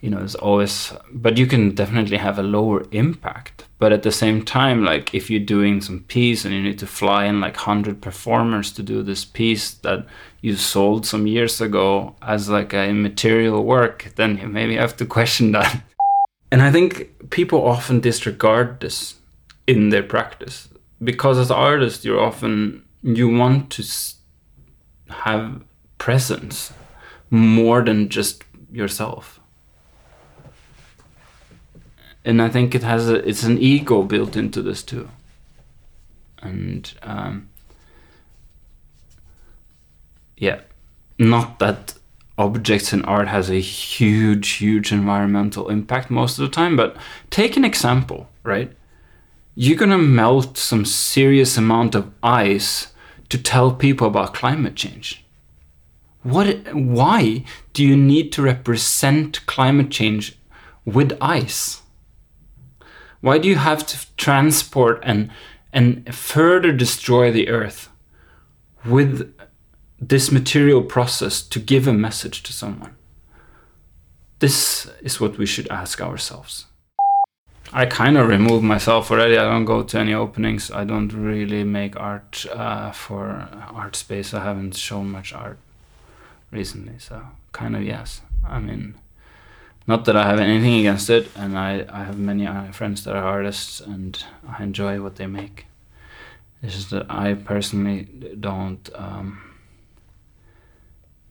you 0.00 0.08
know 0.08 0.18
it's 0.18 0.34
always 0.34 0.92
but 1.12 1.36
you 1.36 1.46
can 1.46 1.74
definitely 1.74 2.16
have 2.16 2.38
a 2.38 2.42
lower 2.42 2.84
impact. 2.90 3.66
But 3.78 3.92
at 3.92 4.02
the 4.02 4.12
same 4.12 4.44
time 4.44 4.84
like 4.84 5.14
if 5.14 5.30
you're 5.30 5.40
doing 5.40 5.80
some 5.80 6.00
piece 6.00 6.44
and 6.44 6.54
you 6.54 6.62
need 6.62 6.78
to 6.80 6.86
fly 6.86 7.24
in 7.26 7.40
like 7.40 7.56
100 7.56 8.00
performers 8.00 8.72
to 8.72 8.82
do 8.82 9.02
this 9.02 9.24
piece 9.24 9.72
that 9.72 10.06
you 10.40 10.56
sold 10.56 11.06
some 11.06 11.26
years 11.26 11.60
ago 11.60 12.14
as 12.22 12.48
like 12.48 12.72
a 12.72 12.88
immaterial 12.88 13.64
work 13.64 14.12
then 14.16 14.38
you 14.38 14.48
maybe 14.48 14.76
have 14.76 14.96
to 14.96 15.06
question 15.06 15.52
that. 15.56 15.82
And 16.52 16.62
i 16.62 16.70
think 16.70 17.30
people 17.30 17.64
often 17.64 18.00
disregard 18.00 18.80
this 18.80 19.16
in 19.66 19.90
their 19.90 20.02
practice 20.02 20.68
because 21.02 21.38
as 21.38 21.50
artists 21.50 22.04
you're 22.04 22.20
often 22.20 22.82
you 23.02 23.28
want 23.28 23.70
to 23.70 23.84
have 25.08 25.62
presence 25.98 26.72
more 27.30 27.82
than 27.82 28.08
just 28.08 28.44
yourself 28.72 29.39
and 32.24 32.40
i 32.40 32.48
think 32.48 32.74
it 32.74 32.82
has 32.82 33.08
a 33.08 33.26
it's 33.28 33.42
an 33.42 33.58
ego 33.58 34.02
built 34.02 34.36
into 34.36 34.62
this 34.62 34.82
too 34.82 35.08
and 36.42 36.94
um, 37.02 37.48
yeah 40.36 40.60
not 41.18 41.58
that 41.58 41.94
objects 42.38 42.92
in 42.92 43.04
art 43.04 43.28
has 43.28 43.50
a 43.50 43.60
huge 43.60 44.52
huge 44.52 44.92
environmental 44.92 45.68
impact 45.68 46.10
most 46.10 46.38
of 46.38 46.42
the 46.42 46.54
time 46.54 46.76
but 46.76 46.96
take 47.28 47.56
an 47.56 47.64
example 47.64 48.28
right 48.42 48.72
you're 49.54 49.76
gonna 49.76 49.98
melt 49.98 50.56
some 50.56 50.84
serious 50.84 51.56
amount 51.56 51.94
of 51.94 52.10
ice 52.22 52.92
to 53.30 53.38
tell 53.38 53.72
people 53.72 54.06
about 54.06 54.34
climate 54.34 54.74
change. 54.74 55.24
What, 56.22 56.74
why 56.74 57.44
do 57.72 57.84
you 57.84 57.96
need 57.96 58.32
to 58.32 58.42
represent 58.42 59.44
climate 59.46 59.90
change 59.90 60.36
with 60.84 61.16
ice? 61.20 61.82
Why 63.20 63.38
do 63.38 63.48
you 63.48 63.56
have 63.56 63.86
to 63.86 64.06
transport 64.16 65.00
and, 65.02 65.30
and 65.72 66.14
further 66.14 66.72
destroy 66.72 67.30
the 67.30 67.48
earth 67.48 67.88
with 68.84 69.34
this 69.98 70.32
material 70.32 70.82
process 70.82 71.42
to 71.42 71.60
give 71.60 71.86
a 71.86 71.92
message 71.92 72.42
to 72.44 72.52
someone? 72.52 72.96
This 74.38 74.90
is 75.02 75.20
what 75.20 75.36
we 75.36 75.44
should 75.44 75.68
ask 75.68 76.00
ourselves. 76.00 76.66
I 77.72 77.86
kind 77.86 78.16
of 78.16 78.26
removed 78.26 78.64
myself 78.64 79.10
already. 79.10 79.36
I 79.36 79.44
don't 79.44 79.64
go 79.64 79.82
to 79.82 79.98
any 79.98 80.14
openings. 80.14 80.70
I 80.72 80.84
don't 80.84 81.12
really 81.12 81.62
make 81.62 81.94
art 82.00 82.44
uh, 82.50 82.90
for 82.90 83.48
art 83.72 83.94
space. 83.94 84.34
I 84.34 84.42
haven't 84.42 84.74
shown 84.76 85.10
much 85.10 85.32
art 85.32 85.58
recently, 86.50 86.98
so 86.98 87.22
kind 87.52 87.76
of 87.76 87.82
yes. 87.82 88.22
I 88.44 88.58
mean, 88.58 88.96
not 89.90 90.04
that 90.04 90.16
I 90.16 90.24
have 90.28 90.38
anything 90.38 90.78
against 90.78 91.10
it, 91.10 91.28
and 91.34 91.58
I, 91.58 91.84
I 91.88 92.04
have 92.04 92.16
many 92.16 92.46
uh, 92.46 92.70
friends 92.70 93.02
that 93.04 93.16
are 93.16 93.24
artists, 93.24 93.80
and 93.80 94.24
I 94.48 94.62
enjoy 94.62 95.02
what 95.02 95.16
they 95.16 95.26
make. 95.26 95.66
It's 96.62 96.76
just 96.76 96.90
that 96.90 97.06
I 97.10 97.34
personally 97.34 98.04
don't. 98.38 98.88
Um, 98.94 99.42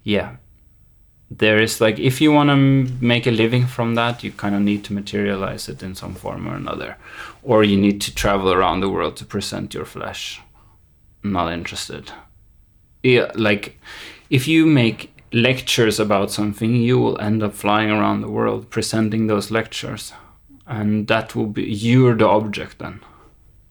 yeah, 0.04 0.36
there 1.32 1.62
is 1.62 1.80
like 1.80 2.00
if 2.00 2.20
you 2.20 2.34
want 2.34 2.50
to 2.50 2.58
make 3.02 3.28
a 3.28 3.32
living 3.32 3.66
from 3.66 3.96
that, 3.96 4.24
you 4.26 4.32
kind 4.34 4.56
of 4.56 4.62
need 4.62 4.84
to 4.86 4.94
materialize 4.94 5.70
it 5.70 5.82
in 5.82 5.96
some 5.96 6.14
form 6.14 6.46
or 6.46 6.56
another, 6.56 6.98
or 7.42 7.64
you 7.64 7.78
need 7.78 8.02
to 8.02 8.14
travel 8.14 8.52
around 8.52 8.82
the 8.82 8.90
world 8.90 9.16
to 9.18 9.26
present 9.26 9.74
your 9.74 9.86
flesh. 9.86 10.42
Not 11.24 11.54
interested. 11.54 12.12
Yeah, 13.04 13.32
like 13.36 13.80
if 14.30 14.50
you 14.50 14.66
make 14.66 15.14
lectures 15.32 16.00
about 16.00 16.32
something, 16.32 16.76
you 16.76 16.98
will 17.00 17.20
end 17.22 17.44
up 17.44 17.54
flying 17.54 17.90
around 17.90 18.22
the 18.22 18.32
world 18.32 18.70
presenting 18.70 19.28
those 19.28 19.52
lectures, 19.52 20.14
and 20.66 21.08
that 21.08 21.36
will 21.36 21.48
be 21.48 21.64
you're 21.64 22.16
the 22.16 22.28
object 22.28 22.80
then. 22.80 23.02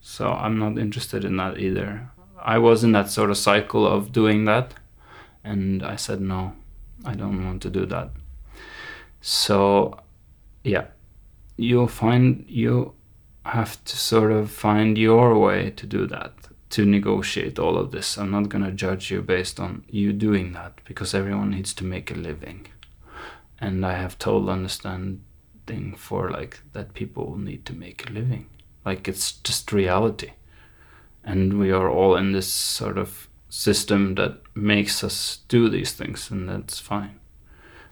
So 0.01 0.33
I'm 0.33 0.59
not 0.59 0.79
interested 0.79 1.25
in 1.25 1.37
that 1.37 1.59
either. 1.59 2.11
I 2.41 2.59
was 2.59 2.85
in 2.85 2.93
that 2.93 3.11
sort 3.11 3.31
of 3.31 3.37
cycle 3.37 3.87
of 3.87 4.13
doing 4.13 4.45
that, 4.45 4.75
and 5.45 5.83
I 5.83 5.97
said 5.97 6.21
no, 6.21 6.55
I 7.05 7.15
don't 7.15 7.45
want 7.45 7.63
to 7.63 7.71
do 7.71 7.87
that. 7.87 8.11
So, 9.21 10.01
yeah, 10.63 10.87
you'll 11.57 11.89
find 11.89 12.45
you 12.49 12.95
have 13.45 13.83
to 13.85 13.97
sort 13.97 14.31
of 14.31 14.51
find 14.51 14.97
your 14.97 15.39
way 15.39 15.71
to 15.71 15.87
do 15.87 16.07
that 16.07 16.35
to 16.71 16.85
negotiate 16.85 17.59
all 17.59 17.79
of 17.79 17.91
this. 17.91 18.19
I'm 18.19 18.31
not 18.31 18.49
going 18.49 18.65
to 18.65 18.73
judge 18.73 19.11
you 19.11 19.23
based 19.23 19.59
on 19.59 19.85
you 19.89 20.13
doing 20.13 20.53
that 20.53 20.81
because 20.85 21.15
everyone 21.15 21.51
needs 21.51 21.73
to 21.75 21.85
make 21.85 22.11
a 22.11 22.15
living. 22.15 22.67
And 23.61 23.85
I 23.85 23.95
have 23.95 24.19
total 24.19 24.51
understanding 24.51 25.95
for 25.97 26.31
like 26.31 26.61
that 26.73 26.95
people 26.95 27.37
need 27.39 27.65
to 27.67 27.73
make 27.73 28.09
a 28.09 28.13
living. 28.13 28.47
Like 28.85 29.09
it's 29.09 29.33
just 29.33 29.73
reality. 29.73 30.33
And 31.25 31.59
we 31.59 31.71
are 31.73 31.91
all 31.91 32.17
in 32.17 32.33
this 32.33 32.53
sort 32.53 32.99
of 32.99 33.29
system 33.49 34.15
that 34.17 34.41
makes 34.55 35.03
us 35.03 35.41
do 35.49 35.69
these 35.69 35.93
things 35.93 36.31
and 36.31 36.49
that's 36.49 36.79
fine. 36.79 37.19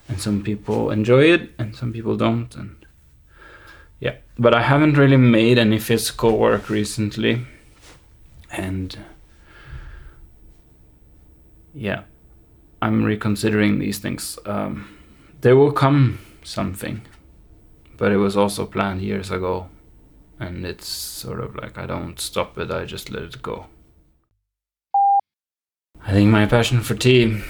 And 0.08 0.20
some 0.20 0.42
people 0.42 0.90
enjoy 0.90 1.24
it 1.32 1.50
and 1.58 1.74
some 1.74 1.92
people 1.92 2.16
don't 2.16 2.54
and 2.54 2.76
yeah, 3.98 4.16
but 4.38 4.54
I 4.54 4.62
haven't 4.62 4.98
really 4.98 5.16
made 5.16 5.58
any 5.58 5.78
physical 5.78 6.36
work 6.36 6.68
recently 6.68 7.46
and 8.56 8.98
yeah 11.74 12.02
i'm 12.82 13.04
reconsidering 13.04 13.78
these 13.78 13.98
things. 13.98 14.38
Um, 14.46 14.88
there 15.40 15.56
will 15.56 15.72
come 15.72 16.18
something 16.42 17.02
but 17.96 18.12
it 18.12 18.16
was 18.18 18.36
also 18.36 18.66
planned 18.66 19.00
years 19.00 19.30
ago. 19.30 19.68
And 20.38 20.66
it's 20.66 20.86
sort 20.86 21.40
of 21.40 21.56
like 21.56 21.78
i 21.78 21.86
don't 21.86 22.20
stop 22.20 22.58
it 22.58 22.70
i 22.70 22.84
just 22.84 23.10
let 23.10 23.22
it 23.22 23.42
go. 23.42 23.66
I 26.04 26.12
think 26.12 26.30
my 26.30 26.46
passion 26.46 26.80
for 26.80 26.94
tea 26.94 27.42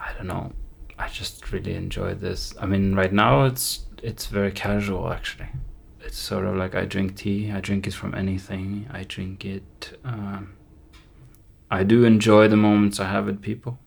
i 0.00 0.12
don't 0.14 0.26
know. 0.26 0.52
I 0.98 1.08
just 1.08 1.52
really 1.52 1.74
enjoy 1.74 2.14
this. 2.14 2.54
I 2.60 2.66
mean 2.66 2.94
right 2.94 3.12
now 3.12 3.44
it's 3.44 3.86
it's 4.02 4.26
very 4.26 4.52
casual 4.52 5.12
actually 5.12 5.48
it's 6.12 6.20
sort 6.20 6.44
of 6.44 6.56
like 6.56 6.74
I 6.74 6.84
drink 6.84 7.16
tea. 7.16 7.50
I 7.50 7.60
drink 7.60 7.86
it 7.86 7.94
from 7.94 8.14
anything. 8.14 8.86
I 8.90 9.04
drink 9.04 9.46
it. 9.46 9.98
Um, 10.04 10.52
I 11.70 11.84
do 11.84 12.04
enjoy 12.04 12.48
the 12.48 12.56
moments 12.56 13.00
I 13.00 13.08
have 13.08 13.24
with 13.24 13.40
people. 13.40 13.78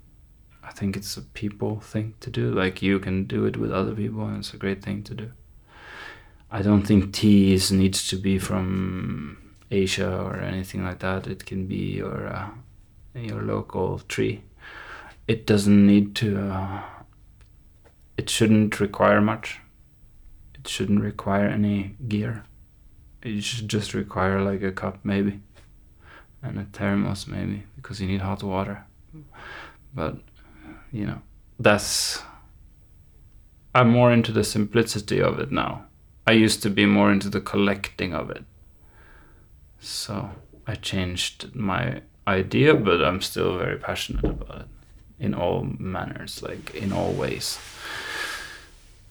I 0.64 0.72
think 0.72 0.98
it's 0.98 1.18
a 1.18 1.22
people 1.22 1.80
thing 1.82 2.16
to 2.22 2.32
do. 2.32 2.52
Like 2.52 2.82
you 2.82 2.98
can 2.98 3.26
do 3.26 3.46
it 3.46 3.58
with 3.58 3.72
other 3.72 3.94
people, 3.94 4.26
and 4.26 4.38
it's 4.38 4.56
a 4.56 4.58
great 4.58 4.82
thing 4.84 5.04
to 5.04 5.14
do. 5.14 5.34
I 6.50 6.64
don't 6.64 6.82
think 6.82 7.14
tea 7.14 7.62
needs 7.70 8.08
to 8.08 8.16
be 8.16 8.40
from 8.40 9.54
Asia 9.70 10.12
or 10.12 10.38
anything 10.38 10.84
like 10.84 11.02
that. 11.02 11.28
It 11.28 11.46
can 11.46 11.68
be 11.68 11.98
your 11.98 12.28
uh, 12.28 12.50
your 13.14 13.44
local 13.44 14.00
tree. 14.00 14.42
It 15.28 15.46
doesn't 15.46 15.86
need 15.86 16.16
to. 16.16 16.40
Uh, 16.40 16.82
it 18.18 18.32
shouldn't 18.32 18.80
require 18.80 19.22
much 19.22 19.60
shouldn't 20.68 21.02
require 21.02 21.48
any 21.48 21.96
gear. 22.08 22.44
It 23.22 23.44
should 23.44 23.70
just 23.70 23.94
require 23.94 24.42
like 24.42 24.62
a 24.62 24.72
cup 24.72 25.00
maybe 25.04 25.40
and 26.42 26.60
a 26.60 26.66
thermos 26.66 27.28
maybe 27.28 27.64
because 27.76 28.00
you 28.00 28.08
need 28.08 28.22
hot 28.22 28.44
water. 28.44 28.86
But 29.94 30.18
you 30.92 31.06
know, 31.06 31.22
that's 31.60 32.22
I'm 33.74 33.90
more 33.90 34.12
into 34.12 34.32
the 34.32 34.44
simplicity 34.44 35.22
of 35.22 35.40
it 35.40 35.52
now. 35.52 35.86
I 36.28 36.32
used 36.32 36.64
to 36.64 36.70
be 36.70 36.86
more 36.86 37.12
into 37.12 37.30
the 37.30 37.42
collecting 37.42 38.14
of 38.14 38.30
it. 38.30 38.44
So 39.80 40.32
I 40.66 40.76
changed 40.76 41.54
my 41.56 42.02
idea, 42.28 42.74
but 42.74 43.04
I'm 43.04 43.22
still 43.22 43.58
very 43.58 43.78
passionate 43.78 44.26
about 44.26 44.62
it 44.62 44.68
in 45.20 45.34
all 45.34 45.68
manners, 45.78 46.42
like 46.42 46.74
in 46.76 46.92
all 46.92 47.12
ways 47.14 47.60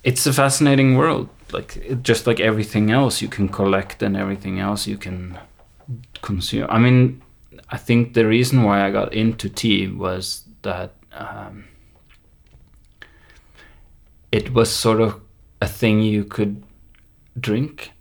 it's 0.04 0.26
a 0.26 0.32
fascinating 0.32 0.96
world. 0.96 1.28
Like 1.52 2.02
just 2.02 2.26
like 2.26 2.40
everything 2.40 2.90
else 2.90 3.22
you 3.22 3.28
can 3.28 3.48
collect 3.48 4.02
and 4.02 4.16
everything 4.16 4.60
else 4.60 4.86
you 4.86 4.98
can 4.98 5.38
consume. 6.22 6.66
I 6.68 6.78
mean, 6.78 7.22
I 7.70 7.76
think 7.76 8.14
the 8.14 8.26
reason 8.26 8.62
why 8.62 8.86
I 8.86 8.90
got 8.90 9.14
into 9.14 9.48
tea 9.48 9.88
was 9.88 10.44
that 10.62 10.92
um, 11.12 11.64
it 14.30 14.52
was 14.52 14.70
sort 14.70 15.00
of 15.00 15.20
a 15.60 15.66
thing 15.66 16.02
you 16.02 16.24
could 16.24 16.62
drink. 17.38 17.92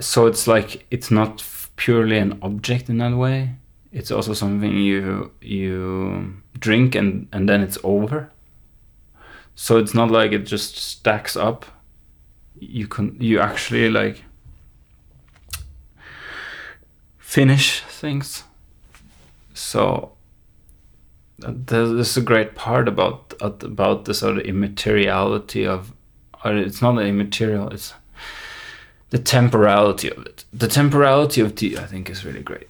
So 0.00 0.26
it's 0.26 0.46
like 0.46 0.86
it's 0.90 1.10
not 1.10 1.44
purely 1.76 2.18
an 2.18 2.38
object 2.40 2.88
in 2.88 2.98
that 2.98 3.16
way. 3.16 3.56
It's 3.90 4.10
also 4.10 4.32
something 4.32 4.74
you 4.78 5.32
you 5.40 6.42
drink 6.58 6.94
and 6.94 7.28
and 7.32 7.48
then 7.48 7.60
it's 7.60 7.78
over 7.82 8.31
so 9.54 9.78
it's 9.78 9.94
not 9.94 10.10
like 10.10 10.32
it 10.32 10.40
just 10.40 10.76
stacks 10.76 11.36
up. 11.36 11.66
You 12.58 12.86
can 12.86 13.16
you 13.20 13.40
actually 13.40 13.90
like 13.90 14.24
finish 17.18 17.80
things. 17.80 18.44
So 19.54 20.12
uh, 21.44 21.52
this 21.54 22.08
is 22.10 22.16
a 22.16 22.22
great 22.22 22.54
part 22.54 22.88
about 22.88 23.34
about 23.40 24.04
the 24.04 24.14
sort 24.14 24.38
of 24.38 24.44
immateriality 24.44 25.66
of 25.66 25.92
it's 26.44 26.82
not 26.82 26.96
the 26.96 27.02
immaterial 27.02 27.68
it's 27.68 27.94
the 29.10 29.18
temporality 29.18 30.10
of 30.10 30.24
it. 30.26 30.44
The 30.52 30.68
temporality 30.68 31.40
of 31.42 31.54
tea 31.54 31.76
i 31.76 31.84
think 31.84 32.08
is 32.08 32.24
really 32.24 32.42
great. 32.42 32.68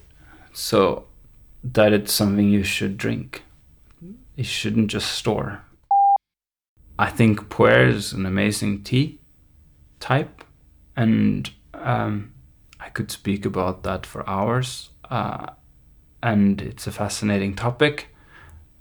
So 0.53 1.05
that 1.63 1.93
it's 1.93 2.11
something 2.11 2.49
you 2.49 2.63
should 2.63 2.97
drink. 2.97 3.43
You 4.35 4.43
shouldn't 4.43 4.87
just 4.87 5.11
store 5.13 5.61
I 6.97 7.09
think 7.09 7.49
pu'er 7.49 7.87
is 7.89 8.13
an 8.13 8.25
amazing 8.25 8.83
tea 8.83 9.19
type, 9.99 10.43
and 10.95 11.49
um, 11.73 12.33
I 12.79 12.89
could 12.89 13.09
speak 13.11 13.45
about 13.45 13.83
that 13.83 14.05
for 14.05 14.27
hours. 14.29 14.89
Uh, 15.09 15.47
and 16.21 16.61
it's 16.61 16.87
a 16.87 16.91
fascinating 16.91 17.55
topic, 17.55 18.07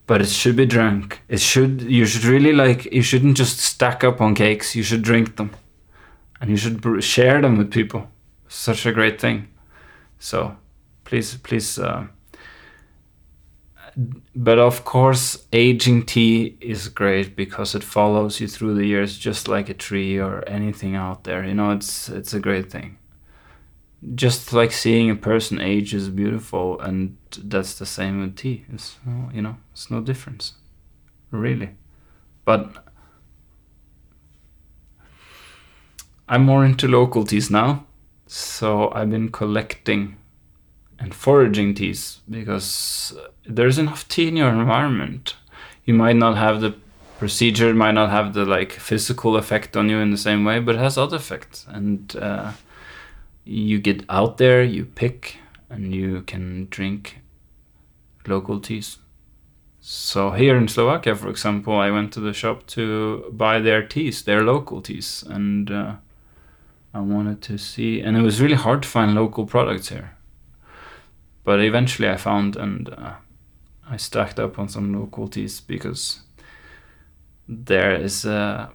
but 0.07 0.21
it 0.21 0.29
should 0.29 0.57
be 0.57 0.67
drunk. 0.67 1.23
It 1.29 1.41
should 1.41 1.83
you 1.83 2.07
should 2.07 2.25
really 2.25 2.53
like 2.53 2.85
you 2.93 3.03
shouldn't 3.03 3.37
just 3.37 3.59
stack 3.59 4.05
up 4.05 4.21
on 4.21 4.35
cakes. 4.35 4.77
You 4.77 4.83
should 4.83 5.03
drink 5.03 5.37
them, 5.37 5.51
and 6.41 6.51
you 6.51 6.57
should 6.57 7.03
share 7.03 7.41
them 7.41 7.57
with 7.57 7.71
people. 7.71 8.09
Such 8.49 8.85
a 8.87 8.93
great 8.93 9.21
thing. 9.21 9.49
So, 10.19 10.57
please, 11.05 11.37
please. 11.37 11.79
Uh, 11.79 12.07
but 14.35 14.59
of 14.59 14.85
course, 14.85 15.47
aging 15.53 16.07
tea 16.07 16.57
is 16.61 16.89
great 16.89 17.37
because 17.37 17.75
it 17.75 17.85
follows 17.85 18.41
you 18.41 18.49
through 18.49 18.75
the 18.75 18.87
years, 18.87 19.19
just 19.19 19.49
like 19.49 19.69
a 19.69 19.75
tree 19.75 20.19
or 20.19 20.43
anything 20.49 20.97
out 20.97 21.25
there. 21.25 21.45
You 21.45 21.55
know, 21.55 21.73
it's 21.73 22.09
it's 22.09 22.33
a 22.33 22.41
great 22.41 22.71
thing. 22.71 22.99
Just 24.15 24.53
like 24.53 24.73
seeing 24.73 25.11
a 25.11 25.15
person 25.15 25.61
age 25.61 25.95
is 25.95 26.09
beautiful, 26.09 26.81
and 26.81 27.17
that's 27.39 27.79
the 27.79 27.87
same 27.87 28.21
with 28.21 28.37
tea. 28.37 28.65
It's 28.73 28.97
you 29.33 29.43
know, 29.43 29.57
it's 29.73 29.91
no 29.91 30.01
difference, 30.01 30.55
really. 31.31 31.71
But 32.45 32.85
I'm 36.29 36.45
more 36.45 36.65
into 36.65 36.89
local 36.89 37.25
teas 37.25 37.51
now, 37.51 37.85
so 38.27 38.91
I've 38.93 39.11
been 39.11 39.31
collecting 39.31 40.17
and 41.03 41.13
foraging 41.13 41.75
teas 41.75 42.21
because 42.31 43.13
there's 43.45 43.77
enough 43.77 44.07
tea 44.09 44.29
in 44.29 44.37
your 44.37 44.51
environment. 44.51 45.35
You 45.85 45.95
might 45.95 46.17
not 46.17 46.37
have 46.37 46.61
the 46.61 46.77
procedure, 47.19 47.75
might 47.75 47.93
not 47.93 48.11
have 48.11 48.35
the 48.35 48.45
like 48.45 48.73
physical 48.73 49.37
effect 49.37 49.77
on 49.77 49.89
you 49.89 49.99
in 49.99 50.13
the 50.13 50.17
same 50.17 50.45
way, 50.45 50.61
but 50.61 50.77
it 50.77 50.79
has 50.79 50.97
other 50.97 51.17
effects. 51.17 51.67
And 51.69 52.15
uh, 52.17 52.53
you 53.45 53.81
get 53.81 54.05
out 54.09 54.39
there, 54.39 54.63
you 54.63 54.85
pick, 54.85 55.39
and 55.69 55.93
you 55.93 56.23
can 56.23 56.69
drink 56.71 57.19
local 58.29 58.61
teas. 58.61 58.99
So 59.81 60.31
here 60.31 60.57
in 60.57 60.69
Slovakia, 60.69 61.17
for 61.17 61.29
example, 61.29 61.77
I 61.77 61.91
went 61.91 62.13
to 62.13 62.21
the 62.21 62.33
shop 62.33 62.69
to 62.69 63.29
buy 63.33 63.59
their 63.59 63.83
teas, 63.83 64.23
their 64.23 64.43
local 64.43 64.81
teas, 64.81 65.25
and 65.29 65.69
uh, 65.69 65.95
I 66.95 67.01
wanted 67.01 67.43
to 67.43 67.59
see. 67.59 68.01
And 68.01 68.17
it 68.17 68.23
was 68.23 68.41
really 68.41 68.55
hard 68.55 68.85
to 68.85 68.89
find 68.89 69.17
local 69.17 69.45
products 69.45 69.89
here 69.89 70.13
but 71.45 71.61
eventually 71.61 72.09
I 72.09 72.17
found 72.17 72.57
and 72.57 72.89
uh, 72.89 73.15
I 73.89 73.97
stacked 73.97 74.39
up 74.39 74.59
on 74.59 74.69
some 74.69 74.93
local 74.95 75.29
teas 75.29 75.61
because 75.61 76.21
there 77.49 77.95
is 77.95 78.25
a 78.25 78.71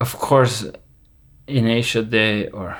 of 0.00 0.18
course 0.18 0.66
in 1.46 1.66
Asia 1.66 2.02
they 2.02 2.48
or 2.48 2.76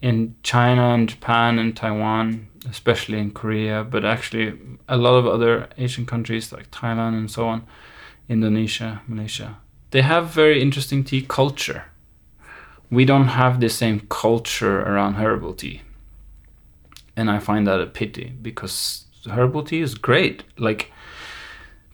in 0.00 0.36
China 0.42 0.94
and 0.94 1.08
Japan 1.08 1.58
and 1.58 1.76
Taiwan 1.76 2.48
especially 2.68 3.18
in 3.18 3.32
Korea 3.32 3.84
but 3.84 4.04
actually 4.04 4.58
a 4.88 4.96
lot 4.96 5.14
of 5.14 5.26
other 5.26 5.68
Asian 5.76 6.06
countries 6.06 6.52
like 6.52 6.70
Thailand 6.70 7.18
and 7.18 7.30
so 7.30 7.48
on 7.48 7.66
Indonesia 8.28 9.02
Malaysia 9.06 9.58
they 9.90 10.02
have 10.02 10.28
very 10.28 10.62
interesting 10.62 11.02
tea 11.02 11.22
culture. 11.22 11.86
We 12.90 13.04
don't 13.04 13.28
have 13.28 13.60
the 13.60 13.68
same 13.68 14.00
culture 14.08 14.80
around 14.82 15.14
herbal 15.14 15.54
tea 15.54 15.82
and 17.16 17.30
I 17.30 17.38
find 17.38 17.66
that 17.66 17.80
a 17.80 17.86
pity 17.86 18.32
because 18.40 19.04
herbal 19.30 19.64
tea 19.64 19.80
is 19.80 19.94
great 19.94 20.44
like 20.58 20.90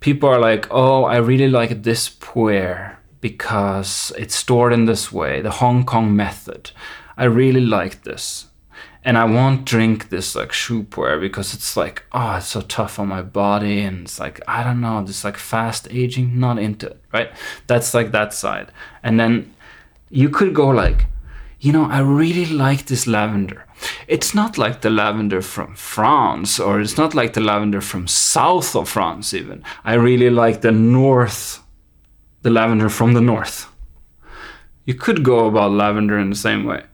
people 0.00 0.28
are 0.28 0.38
like 0.38 0.66
oh 0.70 1.04
I 1.04 1.16
really 1.16 1.48
like 1.48 1.82
this 1.82 2.08
pu'er 2.08 2.96
because 3.26 4.12
it's 4.16 4.36
stored 4.36 4.72
in 4.72 4.84
this 4.84 5.10
way, 5.10 5.40
the 5.40 5.50
Hong 5.50 5.84
Kong 5.84 6.14
method. 6.14 6.70
I 7.16 7.24
really 7.24 7.60
like 7.60 8.04
this. 8.04 8.46
And 9.02 9.18
I 9.18 9.24
won't 9.24 9.64
drink 9.64 10.10
this 10.10 10.36
like 10.36 10.52
shu 10.52 10.84
pu'er 10.84 11.20
because 11.20 11.52
it's 11.52 11.76
like, 11.76 12.04
oh, 12.12 12.36
it's 12.36 12.46
so 12.46 12.60
tough 12.60 13.00
on 13.00 13.08
my 13.08 13.22
body. 13.22 13.80
And 13.82 14.02
it's 14.02 14.20
like, 14.20 14.40
I 14.46 14.62
don't 14.62 14.80
know, 14.80 15.02
this 15.02 15.24
like 15.24 15.38
fast 15.38 15.88
aging, 15.90 16.38
not 16.38 16.60
into 16.60 16.86
it, 16.86 17.00
right? 17.12 17.30
That's 17.66 17.94
like 17.94 18.12
that 18.12 18.32
side. 18.32 18.70
And 19.02 19.18
then 19.18 19.52
you 20.08 20.28
could 20.28 20.54
go 20.54 20.68
like, 20.68 21.06
you 21.58 21.72
know, 21.72 21.86
I 21.86 21.98
really 21.98 22.46
like 22.46 22.86
this 22.86 23.08
lavender. 23.08 23.65
It's 24.08 24.34
not 24.34 24.58
like 24.58 24.80
the 24.80 24.90
lavender 24.90 25.42
from 25.42 25.74
France, 25.74 26.58
or 26.58 26.80
it's 26.80 26.96
not 26.96 27.14
like 27.14 27.34
the 27.34 27.40
lavender 27.40 27.80
from 27.80 28.06
south 28.06 28.74
of 28.74 28.88
France, 28.88 29.34
even. 29.34 29.62
I 29.84 29.94
really 29.94 30.30
like 30.30 30.62
the 30.62 30.72
north 30.72 31.62
the 32.46 32.50
lavender 32.50 32.88
from 32.88 33.12
the 33.12 33.20
north. 33.20 33.66
You 34.84 34.94
could 34.94 35.24
go 35.24 35.46
about 35.48 35.72
lavender 35.72 36.16
in 36.16 36.30
the 36.30 36.36
same 36.36 36.64
way, 36.64 36.84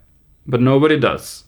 but 0.47 0.63
nobody 0.63 0.99
does. 0.99 1.45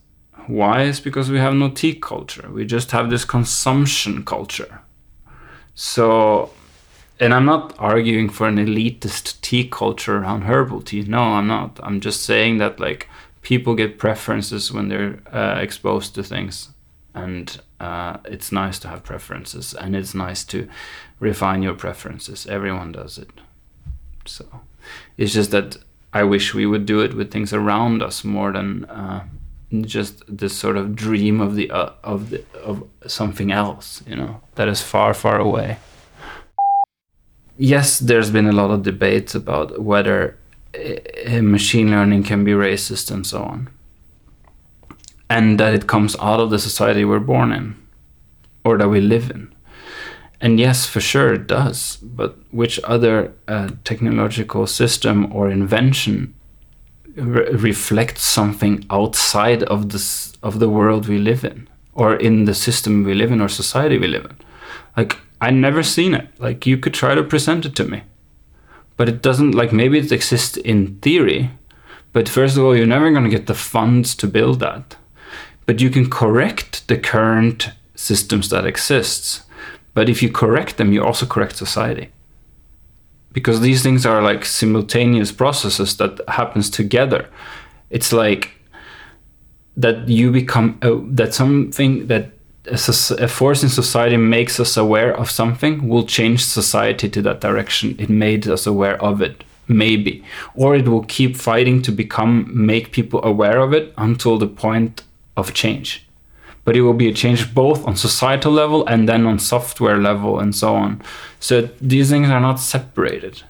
Why? 0.46 0.82
Is 0.82 1.00
because 1.00 1.30
we 1.30 1.38
have 1.38 1.54
no 1.54 1.70
tea 1.70 1.94
culture. 1.94 2.50
We 2.52 2.66
just 2.66 2.90
have 2.90 3.08
this 3.08 3.24
consumption 3.24 4.22
culture. 4.22 4.82
So, 5.74 6.50
and 7.18 7.32
I'm 7.32 7.46
not 7.46 7.74
arguing 7.78 8.28
for 8.28 8.46
an 8.46 8.58
elitist 8.58 9.40
tea 9.40 9.66
culture 9.66 10.18
around 10.18 10.42
herbal 10.42 10.82
tea. 10.82 11.04
No, 11.04 11.22
I'm 11.22 11.46
not. 11.46 11.80
I'm 11.82 12.00
just 12.00 12.24
saying 12.24 12.58
that 12.58 12.78
like 12.78 13.08
people 13.44 13.74
get 13.76 13.98
preferences 13.98 14.72
when 14.72 14.88
they're 14.88 15.20
uh, 15.32 15.60
exposed 15.60 16.14
to 16.16 16.22
things, 16.22 16.70
and 17.14 17.60
uh, 17.78 18.16
it's 18.24 18.50
nice 18.50 18.80
to 18.80 18.88
have 18.88 19.04
preferences, 19.04 19.74
and 19.74 19.94
it's 19.94 20.14
nice 20.14 20.42
to 20.44 20.68
refine 21.20 21.62
your 21.62 21.74
preferences. 21.74 22.46
Everyone 22.46 22.90
does 22.90 23.18
it. 23.18 23.30
So 24.26 24.44
it's 25.16 25.34
just 25.34 25.50
that 25.52 25.76
I 26.12 26.24
wish 26.24 26.54
we 26.54 26.66
would 26.66 26.86
do 26.86 27.00
it 27.00 27.14
with 27.14 27.30
things 27.30 27.52
around 27.52 28.02
us 28.02 28.24
more 28.24 28.52
than 28.52 28.86
uh, 28.86 29.24
just 29.82 30.22
this 30.26 30.56
sort 30.56 30.76
of 30.76 30.96
dream 30.96 31.40
of 31.40 31.54
the 31.54 31.70
uh, 31.70 31.92
of 32.02 32.30
the 32.30 32.42
of 32.64 32.82
something 33.06 33.52
else, 33.52 34.02
you 34.06 34.16
know, 34.16 34.40
that 34.54 34.68
is 34.68 34.80
far 34.80 35.14
far 35.14 35.38
away. 35.38 35.76
Yes, 37.56 38.00
there's 38.00 38.30
been 38.30 38.48
a 38.48 38.52
lot 38.52 38.70
of 38.70 38.82
debates 38.82 39.34
about 39.34 39.80
whether 39.80 40.36
machine 41.42 41.90
learning 41.90 42.24
can 42.24 42.44
be 42.44 42.52
racist 42.52 43.10
and 43.10 43.26
so 43.26 43.42
on, 43.42 43.68
and 45.28 45.58
that 45.60 45.74
it 45.74 45.86
comes 45.86 46.16
out 46.20 46.40
of 46.40 46.50
the 46.50 46.58
society 46.58 47.04
we're 47.04 47.20
born 47.20 47.52
in, 47.52 47.74
or 48.64 48.78
that 48.78 48.88
we 48.88 49.00
live 49.00 49.30
in. 49.30 49.54
And 50.40 50.60
yes, 50.60 50.86
for 50.86 51.00
sure 51.00 51.32
it 51.32 51.46
does. 51.46 51.96
But 52.02 52.36
which 52.50 52.78
other 52.84 53.32
uh, 53.48 53.70
technological 53.84 54.66
system 54.66 55.32
or 55.32 55.48
invention 55.48 56.34
re- 57.16 57.50
reflects 57.52 58.22
something 58.22 58.84
outside 58.90 59.62
of 59.62 59.88
this 59.88 60.36
of 60.42 60.58
the 60.58 60.68
world 60.68 61.08
we 61.08 61.18
live 61.18 61.44
in, 61.44 61.68
or 61.94 62.16
in 62.16 62.44
the 62.44 62.54
system 62.54 63.04
we 63.04 63.14
live 63.14 63.32
in, 63.32 63.40
or 63.40 63.48
society 63.48 63.96
we 63.96 64.08
live 64.08 64.24
in? 64.26 64.36
Like 64.96 65.16
I 65.40 65.50
never 65.50 65.82
seen 65.82 66.14
it. 66.14 66.28
Like 66.38 66.66
you 66.66 66.76
could 66.76 66.94
try 66.94 67.14
to 67.14 67.22
present 67.22 67.64
it 67.64 67.74
to 67.76 67.84
me, 67.84 68.02
but 68.96 69.08
it 69.08 69.22
doesn't. 69.22 69.52
Like 69.52 69.72
maybe 69.72 69.98
it 69.98 70.12
exists 70.12 70.56
in 70.56 70.98
theory, 70.98 71.50
but 72.12 72.28
first 72.28 72.56
of 72.56 72.64
all, 72.64 72.76
you're 72.76 72.86
never 72.86 73.10
going 73.10 73.24
to 73.24 73.36
get 73.36 73.46
the 73.46 73.54
funds 73.54 74.14
to 74.16 74.26
build 74.26 74.60
that. 74.60 74.96
But 75.66 75.80
you 75.80 75.90
can 75.90 76.10
correct 76.10 76.86
the 76.88 76.98
current 76.98 77.70
systems 77.94 78.50
that 78.50 78.66
exists 78.66 79.44
but 79.94 80.08
if 80.08 80.22
you 80.22 80.30
correct 80.30 80.76
them, 80.76 80.92
you 80.92 81.02
also 81.02 81.24
correct 81.24 81.56
society. 81.56 82.10
Because 83.32 83.60
these 83.60 83.82
things 83.82 84.04
are 84.04 84.20
like 84.20 84.44
simultaneous 84.44 85.32
processes 85.32 85.96
that 85.96 86.20
happens 86.28 86.68
together. 86.68 87.28
It's 87.90 88.12
like 88.12 88.52
that 89.76 90.08
you 90.08 90.30
become 90.30 90.78
uh, 90.82 90.98
that 91.14 91.34
something 91.34 92.06
that 92.08 92.32
a, 92.66 93.28
force 93.28 93.62
in 93.62 93.68
society 93.68 94.16
makes 94.16 94.58
us 94.58 94.76
aware 94.76 95.14
of 95.14 95.30
something 95.30 95.88
will 95.88 96.06
change 96.06 96.44
society 96.44 97.08
to 97.08 97.22
that 97.22 97.40
direction. 97.40 97.96
It 97.98 98.08
made 98.08 98.48
us 98.48 98.66
aware 98.66 99.00
of 99.02 99.20
it 99.20 99.44
maybe 99.66 100.22
or 100.54 100.76
it 100.76 100.86
will 100.86 101.04
keep 101.04 101.36
fighting 101.36 101.80
to 101.80 101.90
become 101.90 102.46
make 102.52 102.92
people 102.92 103.24
aware 103.24 103.60
of 103.60 103.72
it 103.72 103.94
until 103.96 104.36
the 104.36 104.46
point 104.46 105.02
of 105.38 105.54
change 105.54 106.04
but 106.64 106.76
it 106.76 106.80
will 106.80 106.94
be 106.94 107.08
a 107.08 107.12
change 107.12 107.54
both 107.54 107.86
on 107.86 107.94
societal 107.94 108.52
level 108.52 108.86
and 108.86 109.08
then 109.08 109.26
on 109.26 109.38
software 109.38 109.98
level 109.98 110.38
and 110.38 110.54
so 110.54 110.74
on. 110.74 111.02
So 111.38 111.68
these 111.80 112.10
things 112.10 112.30
are 112.30 112.40
not 112.40 112.58
separated. 112.58 113.42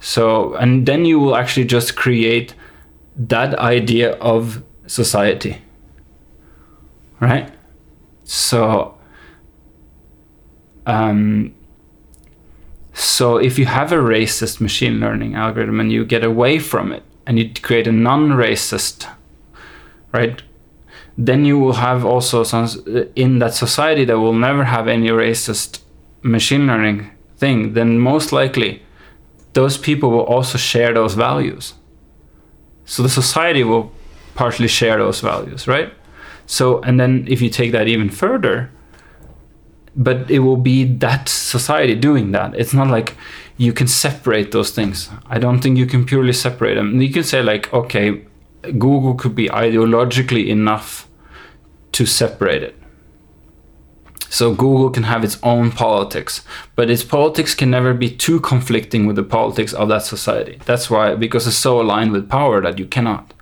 So, 0.00 0.54
and 0.54 0.86
then 0.86 1.04
you 1.04 1.18
will 1.18 1.36
actually 1.36 1.66
just 1.66 1.96
create 1.96 2.54
that 3.16 3.58
idea 3.58 4.12
of 4.14 4.62
society. 4.86 5.60
Right? 7.20 7.52
So, 8.28 8.94
um, 10.84 11.54
so 12.92 13.38
if 13.38 13.58
you 13.58 13.64
have 13.64 13.90
a 13.90 13.96
racist 13.96 14.60
machine 14.60 15.00
learning 15.00 15.34
algorithm 15.34 15.80
and 15.80 15.90
you 15.90 16.04
get 16.04 16.22
away 16.22 16.58
from 16.58 16.92
it 16.92 17.02
and 17.26 17.38
you 17.38 17.50
create 17.62 17.86
a 17.86 17.92
non-racist, 17.92 19.08
right? 20.12 20.42
then 21.18 21.44
you 21.44 21.58
will 21.58 21.72
have 21.72 22.04
also 22.04 22.44
some 22.44 22.68
in 23.16 23.40
that 23.40 23.52
society 23.52 24.04
that 24.04 24.20
will 24.20 24.32
never 24.32 24.64
have 24.64 24.86
any 24.86 25.08
racist 25.08 25.80
machine 26.22 26.66
learning 26.68 27.10
thing 27.36 27.72
then 27.74 27.98
most 27.98 28.32
likely 28.32 28.82
those 29.54 29.76
people 29.76 30.10
will 30.10 30.28
also 30.36 30.56
share 30.56 30.94
those 30.94 31.14
values 31.14 31.74
so 32.84 33.02
the 33.02 33.08
society 33.08 33.64
will 33.64 33.92
partially 34.36 34.68
share 34.68 34.98
those 34.98 35.20
values 35.20 35.66
right 35.66 35.92
so 36.48 36.80
and 36.82 36.98
then 36.98 37.24
if 37.28 37.40
you 37.40 37.48
take 37.48 37.70
that 37.70 37.86
even 37.86 38.10
further 38.10 38.68
but 39.94 40.28
it 40.30 40.40
will 40.40 40.56
be 40.56 40.84
that 40.84 41.28
society 41.28 41.94
doing 41.94 42.32
that 42.32 42.52
it's 42.56 42.74
not 42.74 42.88
like 42.88 43.16
you 43.56 43.72
can 43.72 43.86
separate 43.86 44.50
those 44.50 44.72
things 44.72 45.08
i 45.26 45.38
don't 45.38 45.60
think 45.60 45.78
you 45.78 45.86
can 45.86 46.04
purely 46.04 46.32
separate 46.32 46.74
them 46.74 47.00
you 47.00 47.12
can 47.12 47.22
say 47.22 47.40
like 47.42 47.72
okay 47.72 48.24
google 48.78 49.14
could 49.14 49.36
be 49.36 49.48
ideologically 49.48 50.48
enough 50.48 51.08
to 51.92 52.06
separate 52.06 52.62
it. 52.62 52.76
So 54.30 54.54
Google 54.54 54.90
can 54.90 55.04
have 55.04 55.24
its 55.24 55.38
own 55.42 55.72
politics, 55.72 56.44
but 56.76 56.90
its 56.90 57.02
politics 57.02 57.54
can 57.54 57.70
never 57.70 57.94
be 57.94 58.10
too 58.10 58.40
conflicting 58.40 59.06
with 59.06 59.16
the 59.16 59.22
politics 59.22 59.72
of 59.72 59.88
that 59.88 60.02
society. 60.02 60.60
That's 60.66 60.90
why, 60.90 61.14
because 61.14 61.46
it's 61.46 61.56
so 61.56 61.80
aligned 61.80 62.12
with 62.12 62.28
power 62.28 62.60
that 62.60 62.78
you 62.78 62.86
cannot. 62.86 63.32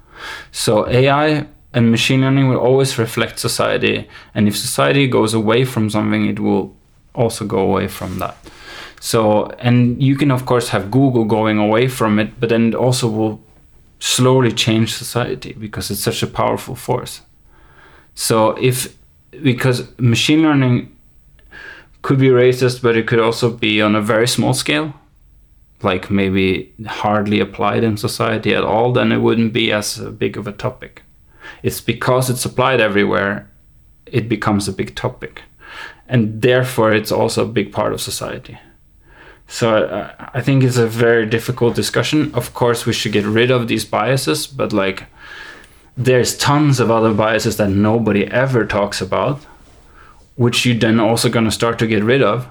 So 0.52 0.88
AI 0.88 1.48
and 1.76 1.90
machine 1.90 2.22
learning 2.22 2.48
will 2.48 2.56
always 2.56 2.98
reflect 2.98 3.38
society, 3.38 4.08
and 4.34 4.48
if 4.48 4.56
society 4.56 5.06
goes 5.06 5.34
away 5.34 5.66
from 5.66 5.90
something, 5.90 6.24
it 6.24 6.40
will 6.40 6.74
also 7.14 7.44
go 7.44 7.58
away 7.58 7.86
from 7.86 8.18
that. 8.18 8.34
So, 8.98 9.50
and 9.58 10.02
you 10.02 10.16
can 10.16 10.30
of 10.30 10.46
course 10.46 10.70
have 10.70 10.90
Google 10.90 11.26
going 11.26 11.58
away 11.58 11.88
from 11.88 12.18
it, 12.18 12.40
but 12.40 12.48
then 12.48 12.68
it 12.68 12.74
also 12.74 13.08
will 13.08 13.42
slowly 13.98 14.52
change 14.52 14.94
society 14.94 15.52
because 15.52 15.90
it's 15.90 16.00
such 16.00 16.22
a 16.22 16.26
powerful 16.26 16.74
force. 16.74 17.20
So 18.14 18.52
if 18.52 18.96
because 19.42 19.86
machine 19.98 20.42
learning 20.42 20.96
could 22.00 22.18
be 22.18 22.28
racist, 22.28 22.80
but 22.80 22.96
it 22.96 23.06
could 23.06 23.20
also 23.20 23.50
be 23.50 23.82
on 23.82 23.94
a 23.94 24.00
very 24.00 24.26
small 24.26 24.54
scale, 24.54 24.94
like 25.82 26.10
maybe 26.10 26.72
hardly 26.86 27.38
applied 27.38 27.84
in 27.84 27.98
society 27.98 28.54
at 28.54 28.64
all, 28.64 28.94
then 28.94 29.12
it 29.12 29.18
wouldn't 29.18 29.52
be 29.52 29.72
as 29.72 29.98
big 29.98 30.38
of 30.38 30.46
a 30.46 30.52
topic. 30.52 31.02
It's 31.62 31.80
because 31.80 32.30
it's 32.30 32.44
applied 32.44 32.80
everywhere, 32.80 33.50
it 34.06 34.28
becomes 34.28 34.68
a 34.68 34.72
big 34.72 34.94
topic. 34.94 35.42
And 36.08 36.42
therefore, 36.42 36.92
it's 36.92 37.12
also 37.12 37.44
a 37.44 37.48
big 37.48 37.72
part 37.72 37.92
of 37.92 38.00
society. 38.00 38.58
So 39.48 39.84
uh, 39.84 40.30
I 40.34 40.40
think 40.40 40.64
it's 40.64 40.76
a 40.76 40.86
very 40.86 41.26
difficult 41.26 41.74
discussion. 41.74 42.34
Of 42.34 42.54
course, 42.54 42.86
we 42.86 42.92
should 42.92 43.12
get 43.12 43.24
rid 43.24 43.50
of 43.50 43.68
these 43.68 43.84
biases, 43.84 44.46
but 44.46 44.72
like 44.72 45.04
there's 45.96 46.36
tons 46.36 46.80
of 46.80 46.90
other 46.90 47.14
biases 47.14 47.56
that 47.56 47.70
nobody 47.70 48.26
ever 48.26 48.66
talks 48.66 49.00
about, 49.00 49.38
which 50.34 50.66
you 50.66 50.78
then 50.78 51.00
also 51.00 51.28
gonna 51.28 51.50
start 51.50 51.78
to 51.78 51.86
get 51.86 52.02
rid 52.02 52.22
of. 52.22 52.48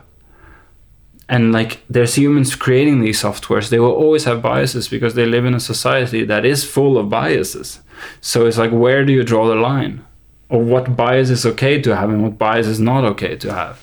And 1.27 1.51
like 1.51 1.81
there's 1.89 2.15
humans 2.15 2.55
creating 2.55 3.01
these 3.01 3.21
softwares, 3.21 3.69
they 3.69 3.79
will 3.79 3.91
always 3.91 4.25
have 4.25 4.41
biases 4.41 4.87
because 4.87 5.15
they 5.15 5.25
live 5.25 5.45
in 5.45 5.55
a 5.55 5.59
society 5.59 6.23
that 6.23 6.45
is 6.45 6.63
full 6.63 6.97
of 6.97 7.09
biases. 7.09 7.79
So 8.21 8.45
it's 8.45 8.57
like 8.57 8.71
where 8.71 9.05
do 9.05 9.13
you 9.13 9.23
draw 9.23 9.47
the 9.47 9.55
line? 9.55 10.05
Or 10.49 10.61
what 10.61 10.95
bias 10.95 11.29
is 11.29 11.45
okay 11.45 11.81
to 11.81 11.95
have 11.95 12.09
and 12.09 12.21
what 12.23 12.37
bias 12.37 12.67
is 12.67 12.79
not 12.79 13.03
okay 13.03 13.35
to 13.37 13.53
have? 13.53 13.81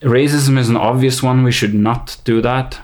Racism 0.00 0.58
is 0.58 0.68
an 0.68 0.76
obvious 0.76 1.22
one, 1.22 1.44
we 1.44 1.52
should 1.52 1.74
not 1.74 2.18
do 2.24 2.40
that 2.42 2.80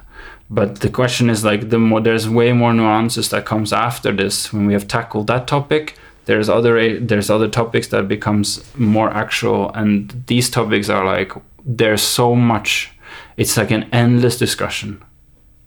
but 0.51 0.81
the 0.81 0.91
question 0.91 1.31
is 1.31 1.45
like 1.45 1.71
the 1.71 1.79
more 1.79 2.01
there's 2.01 2.29
way 2.29 2.53
more 2.53 2.73
nuances 2.75 3.31
that 3.31 3.47
comes 3.47 3.73
after 3.73 4.13
this 4.13 4.53
when 4.53 4.67
we 4.67 4.73
have 4.73 4.89
tackled 4.89 5.29
that 5.29 5.47
topic 5.47 5.97
there's 6.25 6.49
other 6.49 6.99
there's 6.99 7.31
other 7.31 7.49
topics 7.49 7.89
that 7.89 8.09
becomes 8.09 8.63
more 8.77 9.11
actual 9.11 9.71
and 9.73 10.25
these 10.27 10.51
topics 10.51 10.89
are 10.89 11.05
like 11.05 11.33
there's 11.65 12.03
so 12.03 12.35
much 12.35 12.91
it's 13.37 13.57
like 13.57 13.71
an 13.71 13.89
endless 13.93 14.37
discussion 14.37 15.03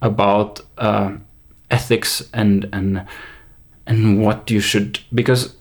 about 0.02 0.60
uh, 0.78 1.14
ethics 1.72 2.30
and 2.34 2.70
and 2.74 3.06
and 3.86 4.22
what 4.22 4.50
you 4.50 4.60
should 4.60 5.00
because 5.14 5.56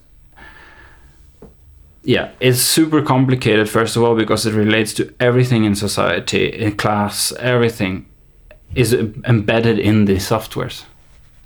yeah 2.04 2.30
it's 2.40 2.60
super 2.60 3.02
complicated 3.02 3.68
first 3.68 3.96
of 3.96 4.02
all 4.02 4.14
because 4.16 4.46
it 4.46 4.54
relates 4.54 4.92
to 4.92 5.12
everything 5.20 5.64
in 5.64 5.74
society 5.74 6.46
in 6.46 6.76
class 6.76 7.32
everything 7.38 8.06
is 8.74 8.92
embedded 8.94 9.78
in 9.78 10.06
the 10.06 10.16
softwares. 10.16 10.84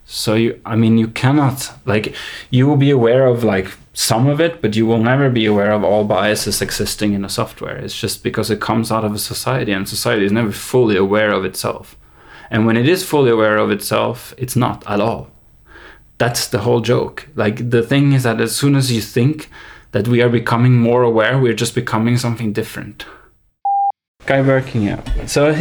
So 0.04 0.34
you, 0.34 0.60
I 0.64 0.76
mean, 0.76 0.98
you 0.98 1.08
cannot 1.08 1.72
like 1.84 2.14
you 2.50 2.66
will 2.66 2.76
be 2.76 2.90
aware 2.90 3.26
of 3.26 3.42
like 3.42 3.76
some 3.92 4.28
of 4.28 4.40
it, 4.40 4.62
but 4.62 4.76
you 4.76 4.86
will 4.86 5.02
never 5.02 5.28
be 5.30 5.46
aware 5.46 5.72
of 5.72 5.82
all 5.82 6.04
biases 6.04 6.62
existing 6.62 7.14
in 7.14 7.24
a 7.24 7.28
software. 7.28 7.76
It's 7.76 7.98
just 7.98 8.22
because 8.22 8.50
it 8.50 8.60
comes 8.60 8.92
out 8.92 9.04
of 9.04 9.14
a 9.14 9.18
society, 9.18 9.72
and 9.72 9.88
society 9.88 10.24
is 10.24 10.32
never 10.32 10.52
fully 10.52 10.96
aware 10.96 11.32
of 11.32 11.44
itself. 11.44 11.96
And 12.50 12.66
when 12.66 12.76
it 12.76 12.88
is 12.88 13.04
fully 13.04 13.30
aware 13.30 13.56
of 13.56 13.72
itself, 13.72 14.32
it's 14.38 14.54
not 14.54 14.84
at 14.86 15.00
all. 15.00 15.30
That's 16.18 16.48
the 16.48 16.60
whole 16.60 16.80
joke. 16.80 17.28
Like 17.34 17.70
the 17.70 17.82
thing 17.82 18.12
is 18.12 18.22
that 18.22 18.40
as 18.40 18.54
soon 18.56 18.74
as 18.74 18.90
you 18.90 19.00
think 19.00 19.50
that 19.92 20.08
we 20.08 20.22
are 20.22 20.28
becoming 20.28 20.76
more 20.76 21.02
aware, 21.02 21.38
we're 21.38 21.54
just 21.54 21.74
becoming 21.74 22.16
something 22.16 22.52
different. 22.52 23.04
Guy 24.24 24.40
working 24.40 24.88
out. 24.88 25.06
So 25.26 25.52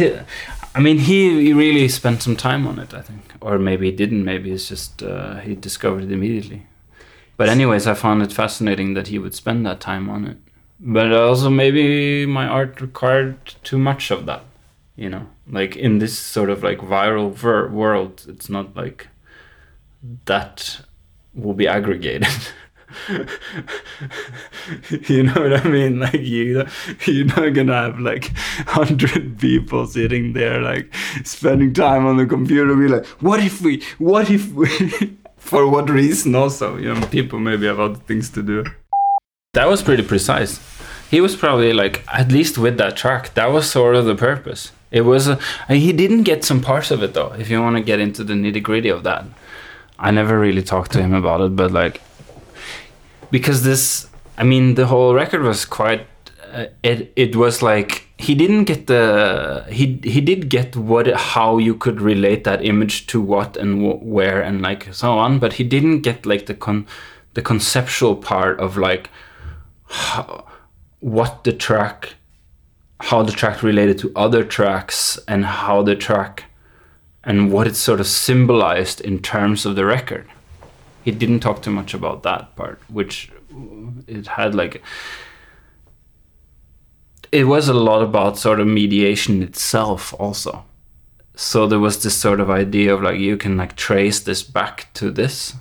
I 0.76 0.80
mean, 0.80 0.98
he, 0.98 1.46
he 1.46 1.52
really 1.54 1.88
spent 1.88 2.22
some 2.22 2.36
time 2.36 2.66
on 2.66 2.78
it, 2.78 2.92
I 2.92 3.00
think, 3.00 3.22
or 3.40 3.58
maybe 3.58 3.90
he 3.90 3.96
didn't. 3.96 4.24
Maybe 4.24 4.52
it's 4.52 4.68
just 4.68 5.02
uh, 5.02 5.36
he 5.36 5.54
discovered 5.54 6.04
it 6.04 6.12
immediately. 6.12 6.66
But 7.38 7.48
anyways, 7.48 7.86
I 7.86 7.94
found 7.94 8.22
it 8.22 8.32
fascinating 8.32 8.92
that 8.92 9.08
he 9.08 9.18
would 9.18 9.34
spend 9.34 9.64
that 9.64 9.80
time 9.80 10.10
on 10.10 10.26
it. 10.26 10.36
But 10.78 11.12
also, 11.12 11.48
maybe 11.48 12.26
my 12.26 12.46
art 12.46 12.80
required 12.82 13.38
too 13.62 13.78
much 13.78 14.10
of 14.10 14.26
that. 14.26 14.42
You 14.96 15.08
know, 15.08 15.26
like 15.50 15.76
in 15.76 15.98
this 15.98 16.18
sort 16.18 16.50
of 16.50 16.62
like 16.62 16.78
viral 16.78 17.32
ver- 17.32 17.68
world, 17.68 18.26
it's 18.28 18.50
not 18.50 18.76
like 18.76 19.08
that 20.24 20.80
will 21.34 21.54
be 21.54 21.68
aggregated. 21.68 22.28
you 25.08 25.22
know 25.24 25.34
what 25.34 25.54
I 25.54 25.68
mean? 25.68 26.00
Like 26.00 26.14
you, 26.14 26.66
you're 27.06 27.26
not 27.26 27.54
gonna 27.54 27.74
have 27.74 27.98
like 27.98 28.32
hundred 28.66 29.38
people 29.38 29.86
sitting 29.86 30.32
there 30.32 30.60
like 30.60 30.92
spending 31.24 31.72
time 31.72 32.06
on 32.06 32.16
the 32.16 32.26
computer. 32.26 32.74
Be 32.74 32.88
like, 32.88 33.06
what 33.20 33.40
if 33.40 33.60
we? 33.60 33.82
What 33.98 34.30
if 34.30 34.52
we? 34.52 34.66
For 35.36 35.68
what 35.68 35.88
reason? 35.88 36.34
Also, 36.34 36.76
you 36.76 36.92
know, 36.92 37.06
people 37.06 37.38
maybe 37.38 37.66
have 37.66 37.78
other 37.78 37.94
things 37.94 38.30
to 38.30 38.42
do. 38.42 38.64
That 39.54 39.68
was 39.68 39.80
pretty 39.80 40.02
precise. 40.02 40.60
He 41.08 41.20
was 41.20 41.36
probably 41.36 41.72
like, 41.72 42.04
at 42.12 42.32
least 42.32 42.58
with 42.58 42.78
that 42.78 42.96
track, 42.96 43.32
that 43.34 43.52
was 43.52 43.70
sort 43.70 43.94
of 43.94 44.06
the 44.06 44.16
purpose. 44.16 44.72
It 44.90 45.02
was. 45.02 45.28
A, 45.28 45.38
he 45.68 45.92
didn't 45.92 46.24
get 46.24 46.44
some 46.44 46.60
parts 46.60 46.90
of 46.90 47.02
it 47.02 47.14
though. 47.14 47.32
If 47.38 47.48
you 47.48 47.60
want 47.62 47.76
to 47.76 47.82
get 47.82 48.00
into 48.00 48.24
the 48.24 48.34
nitty 48.34 48.62
gritty 48.62 48.88
of 48.88 49.04
that, 49.04 49.24
I 49.98 50.10
never 50.10 50.38
really 50.38 50.62
talked 50.62 50.92
to 50.92 51.02
him 51.02 51.14
about 51.14 51.40
it, 51.40 51.56
but 51.56 51.70
like 51.70 52.00
because 53.30 53.62
this 53.62 54.08
i 54.38 54.44
mean 54.44 54.74
the 54.74 54.86
whole 54.86 55.14
record 55.14 55.42
was 55.42 55.64
quite 55.64 56.06
uh, 56.52 56.66
it 56.82 57.12
it 57.16 57.36
was 57.36 57.62
like 57.62 58.06
he 58.18 58.34
didn't 58.34 58.64
get 58.64 58.86
the 58.86 59.64
he 59.68 60.00
he 60.04 60.20
did 60.20 60.48
get 60.48 60.76
what 60.76 61.06
how 61.08 61.58
you 61.58 61.74
could 61.74 62.00
relate 62.00 62.44
that 62.44 62.64
image 62.64 63.06
to 63.06 63.20
what 63.20 63.56
and 63.56 63.82
wh- 63.82 64.02
where 64.02 64.40
and 64.40 64.62
like 64.62 64.92
so 64.92 65.12
on 65.12 65.38
but 65.38 65.54
he 65.54 65.64
didn't 65.64 66.00
get 66.00 66.24
like 66.24 66.46
the 66.46 66.54
con 66.54 66.86
the 67.34 67.42
conceptual 67.42 68.16
part 68.16 68.58
of 68.60 68.76
like 68.76 69.10
how, 69.88 70.46
what 71.00 71.44
the 71.44 71.52
track 71.52 72.14
how 73.00 73.22
the 73.22 73.32
track 73.32 73.62
related 73.62 73.98
to 73.98 74.10
other 74.16 74.42
tracks 74.42 75.18
and 75.28 75.44
how 75.44 75.82
the 75.82 75.94
track 75.94 76.44
and 77.26 77.52
what 77.52 77.66
it 77.66 77.76
sort 77.76 78.00
of 78.00 78.06
symbolized 78.06 79.02
in 79.02 79.20
terms 79.20 79.66
of 79.66 79.76
the 79.76 79.84
record 79.84 80.26
he 81.06 81.12
didn't 81.12 81.38
talk 81.38 81.62
too 81.62 81.70
much 81.70 81.94
about 81.94 82.24
that 82.24 82.56
part, 82.56 82.80
which 82.88 83.30
it 84.08 84.26
had 84.26 84.56
like 84.56 84.82
it 87.30 87.44
was 87.44 87.68
a 87.68 87.74
lot 87.74 88.02
about 88.02 88.36
sort 88.36 88.58
of 88.58 88.66
mediation 88.66 89.40
itself 89.40 90.12
also. 90.18 90.64
So 91.36 91.68
there 91.68 91.78
was 91.78 92.02
this 92.02 92.16
sort 92.16 92.40
of 92.40 92.50
idea 92.50 92.92
of 92.92 93.02
like 93.02 93.20
you 93.20 93.36
can 93.36 93.56
like 93.56 93.76
trace 93.76 94.18
this 94.18 94.42
back 94.42 94.92
to 94.94 95.12
this, 95.12 95.54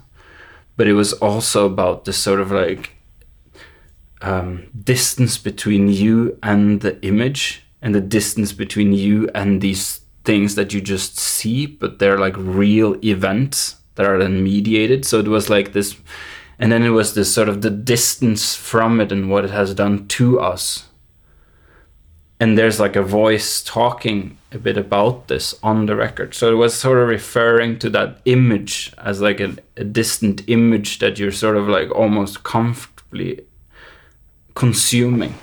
but 0.76 0.88
it 0.88 0.94
was 0.94 1.14
also 1.14 1.68
about 1.68 2.06
this 2.06 2.18
sort 2.18 2.40
of 2.40 2.52
like 2.52 2.94
um, 4.22 4.66
distance 4.84 5.38
between 5.38 5.90
you 5.90 6.40
and 6.42 6.82
the 6.82 7.00
image 7.06 7.68
and 7.84 7.94
the 7.94 8.02
distance 8.02 8.52
between 8.52 8.94
you 8.94 9.30
and 9.36 9.62
these 9.62 10.02
things 10.26 10.56
that 10.56 10.74
you 10.74 10.82
just 10.82 11.18
see, 11.18 11.66
but 11.66 12.00
they're 12.00 12.20
like 12.20 12.36
real 12.38 12.98
events 13.06 13.78
that 13.96 14.06
are 14.06 14.18
then 14.18 14.44
mediated. 14.44 15.06
So 15.06 15.20
it 15.20 15.28
was 15.28 15.50
like 15.50 15.74
this, 15.74 15.96
and 16.60 16.72
then 16.72 16.84
it 16.84 16.90
was 16.90 17.14
this 17.14 17.34
sort 17.34 17.50
of 17.50 17.62
the 17.62 17.70
distance 17.70 18.56
from 18.56 19.00
it 19.00 19.12
and 19.12 19.30
what 19.30 19.46
it 19.46 19.52
has 19.52 19.74
done 19.74 20.08
to 20.08 20.40
us. 20.40 20.88
And 22.40 22.58
there's 22.58 22.80
like 22.80 22.98
a 22.98 23.02
voice 23.02 23.64
talking 23.64 24.38
a 24.52 24.58
bit 24.58 24.78
about 24.78 25.30
this 25.30 25.56
on 25.64 25.86
the 25.86 25.96
record. 25.96 26.34
So 26.34 26.52
it 26.52 26.56
was 26.56 26.74
sort 26.74 26.98
of 26.98 27.08
referring 27.08 27.80
to 27.80 27.90
that 27.92 28.20
image 28.26 28.92
as 28.98 29.22
like 29.22 29.40
a, 29.40 29.56
a 29.78 29.86
distant 29.86 30.44
image 30.48 31.00
that 31.00 31.18
you're 31.18 31.32
sort 31.32 31.56
of 31.56 31.70
like 31.70 31.90
almost 31.92 32.44
comfortably 32.44 33.46
consuming 34.54 35.34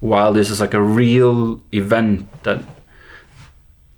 while 0.00 0.32
this 0.32 0.50
is 0.50 0.60
like 0.60 0.74
a 0.74 0.82
real 0.82 1.60
event 1.72 2.42
that 2.42 2.62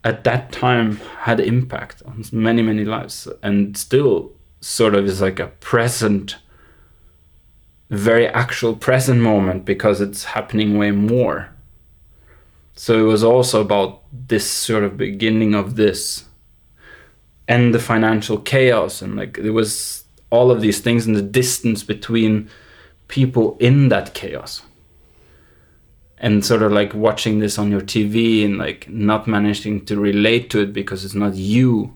at 0.04 0.24
that 0.24 0.52
time 0.52 0.96
had 1.20 1.40
impact 1.40 2.02
on 2.06 2.24
many 2.32 2.62
many 2.62 2.84
lives 2.84 3.28
and 3.42 3.76
still 3.76 4.32
sort 4.60 4.94
of 4.94 5.04
is 5.04 5.20
like 5.20 5.38
a 5.38 5.46
present 5.46 6.36
very 7.90 8.26
actual 8.28 8.74
present 8.74 9.20
moment 9.20 9.64
because 9.64 10.00
it's 10.00 10.24
happening 10.24 10.76
way 10.76 10.90
more. 10.90 11.50
So 12.74 12.98
it 12.98 13.08
was 13.10 13.24
also 13.24 13.60
about 13.60 14.02
this 14.12 14.48
sort 14.48 14.84
of 14.84 14.96
beginning 14.96 15.54
of 15.54 15.76
this 15.76 16.24
and 17.48 17.74
the 17.74 17.78
financial 17.78 18.38
chaos 18.38 19.00
and 19.02 19.16
like 19.16 19.38
there 19.38 19.54
was 19.54 20.04
all 20.30 20.50
of 20.50 20.60
these 20.60 20.80
things 20.80 21.06
and 21.06 21.16
the 21.16 21.22
distance 21.22 21.82
between 21.82 22.48
people 23.08 23.56
in 23.58 23.88
that 23.88 24.12
chaos 24.12 24.62
and 26.20 26.44
sort 26.44 26.62
of 26.62 26.72
like 26.72 26.94
watching 26.94 27.38
this 27.38 27.58
on 27.58 27.70
your 27.70 27.80
TV 27.80 28.44
and 28.44 28.58
like 28.58 28.88
not 28.88 29.26
managing 29.26 29.84
to 29.86 29.98
relate 29.98 30.50
to 30.50 30.60
it 30.60 30.72
because 30.72 31.04
it's 31.04 31.14
not 31.14 31.34
you 31.34 31.94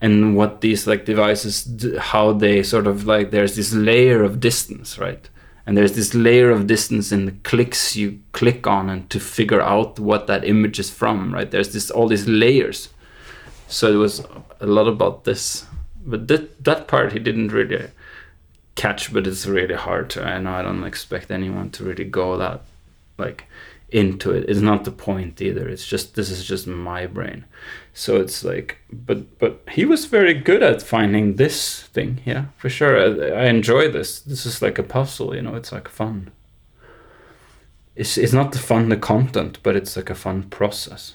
and 0.00 0.36
what 0.36 0.60
these 0.60 0.86
like 0.86 1.04
devices 1.04 1.68
how 1.98 2.32
they 2.32 2.62
sort 2.62 2.86
of 2.86 3.06
like 3.06 3.30
there's 3.30 3.56
this 3.56 3.72
layer 3.72 4.22
of 4.22 4.40
distance 4.40 4.98
right? 4.98 5.28
And 5.66 5.78
there's 5.78 5.94
this 5.94 6.12
layer 6.14 6.50
of 6.50 6.66
distance 6.66 7.10
in 7.10 7.24
the 7.24 7.32
clicks 7.42 7.96
you 7.96 8.20
click 8.32 8.66
on 8.66 8.90
and 8.90 9.08
to 9.08 9.18
figure 9.18 9.62
out 9.62 9.98
what 9.98 10.26
that 10.26 10.44
image 10.44 10.78
is 10.78 10.90
from 10.90 11.32
right? 11.32 11.50
There's 11.50 11.72
this 11.72 11.90
all 11.90 12.08
these 12.08 12.28
layers. 12.28 12.90
So 13.68 13.90
it 13.90 13.96
was 13.96 14.26
a 14.60 14.66
lot 14.66 14.88
about 14.88 15.24
this. 15.24 15.64
But 16.04 16.28
that 16.28 16.64
that 16.64 16.86
part 16.86 17.12
he 17.12 17.18
didn't 17.18 17.48
really 17.48 17.86
catch 18.74 19.12
but 19.12 19.26
it's 19.26 19.46
really 19.46 19.74
hard 19.74 20.10
to 20.10 20.22
i 20.24 20.38
know 20.38 20.52
i 20.52 20.62
don't 20.62 20.84
expect 20.84 21.30
anyone 21.30 21.70
to 21.70 21.84
really 21.84 22.04
go 22.04 22.36
that 22.36 22.60
like 23.18 23.46
into 23.90 24.32
it. 24.32 24.48
It's 24.48 24.60
not 24.60 24.84
the 24.84 24.90
point 24.90 25.40
either. 25.40 25.68
It's 25.68 25.86
just 25.86 26.16
this 26.16 26.30
is 26.30 26.44
just 26.44 26.66
my 26.66 27.06
brain. 27.06 27.44
So 27.92 28.16
it's 28.16 28.44
like 28.44 28.78
but 28.92 29.38
but 29.38 29.60
he 29.70 29.84
was 29.84 30.06
very 30.06 30.34
good 30.34 30.62
at 30.62 30.82
finding 30.82 31.36
this 31.36 31.82
thing 31.82 32.20
yeah 32.24 32.46
for 32.56 32.68
sure. 32.68 32.98
I, 32.98 33.42
I 33.42 33.44
enjoy 33.46 33.90
this. 33.90 34.20
This 34.20 34.46
is 34.46 34.60
like 34.60 34.78
a 34.78 34.82
puzzle 34.82 35.34
you 35.34 35.42
know 35.42 35.54
it's 35.54 35.72
like 35.72 35.88
fun. 35.88 36.32
It's, 37.96 38.18
it's 38.18 38.32
not 38.32 38.50
the 38.50 38.58
fun 38.58 38.88
the 38.88 38.96
content 38.96 39.60
but 39.62 39.76
it's 39.76 39.96
like 39.96 40.10
a 40.10 40.16
fun 40.16 40.44
process 40.44 41.14